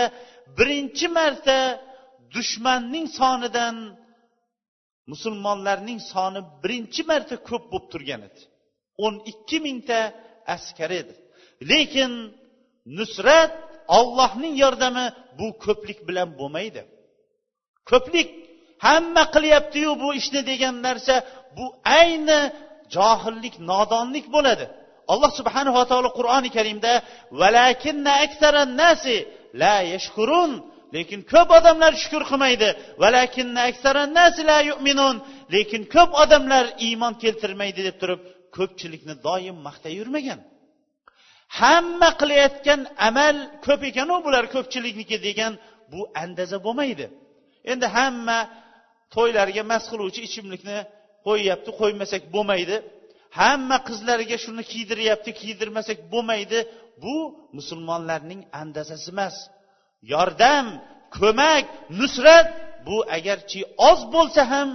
birinchi 0.58 1.08
marta 1.18 1.60
dushmanning 2.36 3.08
sonidan 3.20 3.76
musulmonlarning 5.12 6.00
soni 6.12 6.42
birinchi 6.64 7.02
marta 7.12 7.36
ko'p 7.50 7.64
bo'lib 7.72 7.86
turgan 7.94 8.22
edi. 8.28 8.42
O'n 9.06 9.16
ikki 9.32 9.58
mingta 9.68 10.00
askari 10.56 10.96
edi. 11.04 11.14
Lekin 11.72 12.12
nusrat 12.98 13.52
ollohning 13.88 14.56
yordami 14.64 15.06
bu 15.40 15.48
ko'plik 15.66 16.00
bilan 16.08 16.30
bo'lmaydi. 16.40 16.82
Ko'plik 17.90 18.30
hamma 18.86 19.24
qilyaptiyu 19.36 19.92
bu 20.04 20.10
ishni 20.20 20.42
degan 20.52 20.76
narsa 20.88 21.16
bu 21.58 21.66
ayni 22.00 22.42
johillik 22.96 23.56
nodonlik 23.72 24.26
bo'ladi. 24.36 24.66
Alloh 25.12 25.32
subhanava 25.40 25.84
taolo 25.92 26.10
qur'oni 26.20 26.50
karimda 26.58 26.94
la 29.62 29.78
yashkurun. 29.94 30.52
Lekin 30.96 31.20
ko'p 31.34 31.50
odamlar 31.60 31.94
shukur 32.02 32.24
qilmaydi. 32.30 32.70
Nasi 34.18 34.42
la 34.52 34.60
yu'minun. 34.70 35.16
Lekin 35.56 35.82
ko'p 35.96 36.12
odamlar 36.24 36.66
iymon 36.88 37.14
keltirmaydi 37.24 37.82
deb 37.88 37.98
turib 38.02 38.22
ko'pchilikni 38.58 39.16
doim 39.28 39.58
maqtayvermagan 39.68 40.40
hamma 41.60 42.10
qilayotgan 42.22 42.82
amal 43.08 43.36
ko'p 43.66 43.82
ekanu 43.90 44.16
bular 44.26 44.46
ko'pchilikniki 44.56 45.18
degan 45.28 45.54
bu 45.92 46.02
andaza 46.24 46.58
bo'lmaydi. 46.66 47.06
Endi 47.72 47.88
hamma 47.98 48.40
to'ylarga 49.16 49.64
mast 49.72 49.88
qiluvchi 49.92 50.22
ichimlikni 50.28 50.78
qo'yyapti 51.28 51.72
qo'ymasak 51.80 52.24
bo'lmaydi. 52.36 52.76
Hamma 53.40 53.78
qizlariga 53.88 54.38
shuni 54.44 54.64
kiydiryapti 54.72 55.32
kiydirmasak 55.40 56.00
bo'lmaydi. 56.14 56.60
Bu 57.04 57.16
musulmonlarning 57.58 58.42
andazasi 58.62 59.10
emas. 59.14 59.36
Yordam 60.14 60.66
ko'mak 61.18 61.66
nusrat 62.00 62.48
bu 62.88 62.98
agarchi 63.18 63.60
oz 63.90 64.00
bo'lsa 64.16 64.42
ham 64.54 64.70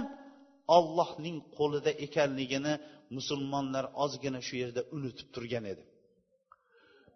ollohning 0.77 1.37
qo'lida 1.57 1.91
ekanligini 2.05 2.73
musulmonlar 3.17 3.85
ozgina 4.03 4.39
shu 4.47 4.55
yerda 4.61 4.81
unutib 4.95 5.27
turgan 5.35 5.65
edi. 5.73 5.83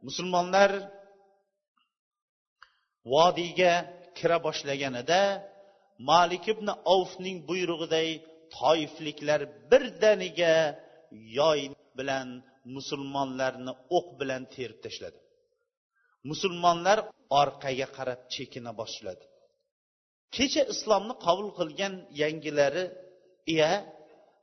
Musulmonlar 0.08 0.72
vodiyga 3.14 3.74
kira 4.18 4.38
boshlaganida 4.48 5.22
malik 6.12 6.46
ibn 6.54 6.68
ovfning 6.96 7.38
buyrug'iday 7.50 8.10
toifliklar 8.58 9.42
birdaniga 9.72 10.56
yoy 11.40 11.62
bilan 11.98 12.28
musulmonlarni 12.76 13.74
o'q 13.98 14.08
bilan 14.20 14.42
terib 14.56 14.80
tashladi. 14.86 15.20
Musulmonlar 16.32 16.98
orqaga 17.42 17.88
qarab 17.98 18.20
chekina 18.34 18.72
boshladi. 18.82 19.24
Kecha 20.36 20.64
islomni 20.74 21.14
qabul 21.26 21.50
qilgan 21.60 21.94
yangilari 22.22 22.84
iya 23.54 23.72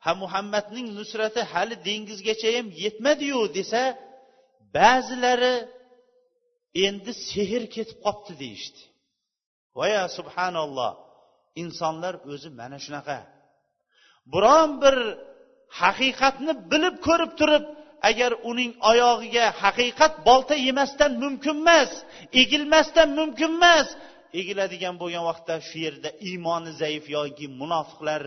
ha 0.05 0.13
muhammadning 0.23 0.87
nusrati 0.99 1.41
hali 1.53 1.75
dengizgacha 1.89 2.49
ham 2.57 2.67
yetmadiyu 2.85 3.41
desa 3.57 3.83
ba'zilari 4.77 5.55
endi 6.87 7.13
sehr 7.29 7.63
ketib 7.75 7.99
qolibdi 8.05 8.35
deyishdi. 8.43 8.81
Voya 9.77 10.05
subhanalloh 10.17 10.93
insonlar 11.63 12.15
o'zi 12.33 12.49
mana 12.61 12.79
shunaqa. 12.85 13.19
Biron 14.33 14.71
bir 14.83 14.97
haqiqatni 15.81 16.53
bilib 16.73 16.97
ko'rib 17.07 17.33
turib 17.41 17.65
agar 18.11 18.33
uning 18.51 18.73
oyog'iga 18.91 19.47
haqiqat 19.63 20.13
bolta 20.29 20.55
yemasdan 20.67 21.13
mumkin 21.23 21.57
emas 21.63 21.91
egilmasdan 22.43 23.09
mumkin 23.19 23.51
emas 23.59 23.89
egiladigan 24.41 24.95
bo'lgan 25.03 25.25
vaqtda 25.31 25.55
shu 25.69 25.77
yerda 25.87 26.11
iymoni 26.29 26.71
zaif 26.83 27.05
yoki 27.17 27.47
munofiqlar 27.61 28.23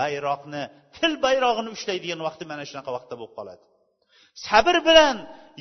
bayroqni 0.00 0.62
til 0.96 1.12
bayrog'ini 1.24 1.70
ushlaydigan 1.76 2.20
vaqti 2.28 2.44
mana 2.50 2.64
shunaqa 2.70 2.90
vaqtda 2.96 3.14
bo'lib 3.20 3.34
qoladi. 3.38 3.62
Sabr 4.46 4.76
bilan 4.88 5.16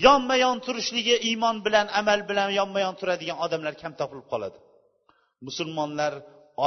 yonma 0.06 0.36
yon 0.46 0.58
turishligi 0.66 1.16
iymon 1.30 1.58
bilan 1.66 1.88
amal 2.00 2.20
bilan 2.30 2.50
yonma 2.60 2.80
yon 2.86 2.96
turadigan 3.00 3.38
odamlar 3.46 3.74
kam 3.82 3.94
topilib 4.00 4.28
qoladi. 4.34 4.58
Musulmonlar 5.48 6.14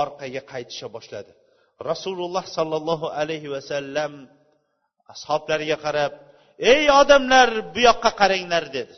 orqaga 0.02 0.42
qaytisha 0.52 0.86
boshladi. 0.96 1.32
Rasululloh 1.90 2.44
sollallohu 2.56 3.06
alayhi 3.20 3.48
vasallam 3.54 4.12
ashoblariga 5.14 5.76
qarab 5.84 6.12
ey 6.72 6.84
odamlar 7.00 7.48
bu 7.74 7.80
yoqqa 7.88 8.10
qaranglar 8.20 8.64
dedi. 8.78 8.94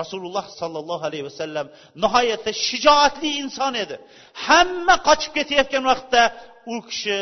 Rasululloh 0.00 0.46
sollallohu 0.60 1.04
alayhi 1.08 1.26
vasallam 1.30 1.66
nihoyatda 2.02 2.52
shijoatli 2.66 3.30
inson 3.42 3.74
edi. 3.84 3.96
Hamma 4.46 4.96
qochib 5.08 5.32
ketayotgan 5.38 5.84
vaqtda 5.90 6.22
u 6.72 6.76
kishi 6.88 7.18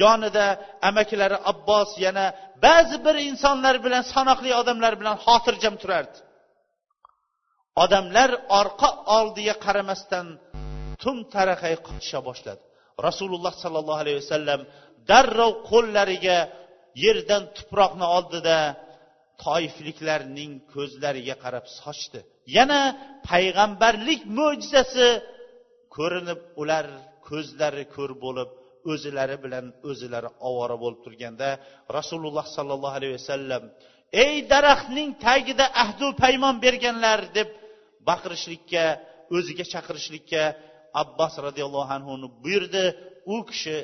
yonida 0.00 0.46
amakilari 0.88 1.38
abbos 1.52 1.90
yana 2.06 2.26
ba'zi 2.64 2.96
bir 3.06 3.16
insonlar 3.30 3.76
bilan 3.84 4.02
sanoqli 4.14 4.50
odamlar 4.60 4.92
bilan 5.00 5.16
xotirjam 5.24 5.74
turardi. 5.82 6.18
Odamlar 7.84 8.30
orqa 8.60 8.88
oldiga 9.18 9.54
qaramasdan 9.64 10.26
tum 11.02 11.16
taraqay 11.34 11.74
qochisha 11.86 12.20
boshladi. 12.28 12.62
Rasululloh 13.06 13.54
sollallohu 13.62 14.00
alayhi 14.04 14.18
vasallam 14.22 14.60
darrov 15.10 15.52
qo'llariga 15.70 16.38
yerdan 17.04 17.42
tuproqni 17.56 18.06
oldida 18.16 18.58
toifliklarning 19.44 20.52
ko'zlariga 20.74 21.34
qarab 21.44 21.66
sochdi. 21.80 22.20
Yana 22.56 22.80
payg'ambarlik 23.28 24.20
mo'jizasi 24.38 25.08
ko'rinib 25.96 26.40
ular 26.62 26.86
ko'zlari 27.28 27.84
ko'r 27.96 28.12
bo'lib 28.24 28.50
o'zilari 28.90 29.36
bilan 29.44 29.66
o'zilari 29.90 30.28
ovora 30.48 30.76
bo'lib 30.82 31.00
turganda 31.06 31.48
rasululloh 31.98 32.46
sollallohu 32.56 32.94
alayhi 32.98 33.14
vasallam 33.18 33.62
ey 34.24 34.34
daraxtning 34.52 35.10
tagida 35.26 35.66
ahdu 35.84 36.06
paymon 36.22 36.56
berganlar 36.64 37.20
deb 37.38 37.48
baqirishlikka 38.08 38.84
o'ziga 39.36 39.64
chaqirishlikka 39.72 40.42
abbos 41.02 41.34
roziyallohu 41.46 41.90
anhuni 41.98 42.28
buyurdi. 42.44 42.84
U 43.34 43.36
kishi 43.50 43.76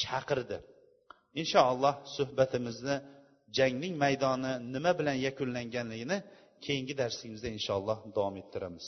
chaqirdi. 0.00 0.56
Inshaalloh 1.40 1.94
suhbatimizni 2.16 2.96
jangning 3.58 3.94
maydoni 4.04 4.52
nima 4.74 4.92
bilan 4.98 5.16
yakunlanganligini 5.26 6.18
keyingi 6.64 6.94
darsimizda 7.02 7.48
inshaalloh 7.56 7.98
davom 8.16 8.36
ettiramiz. 8.42 8.86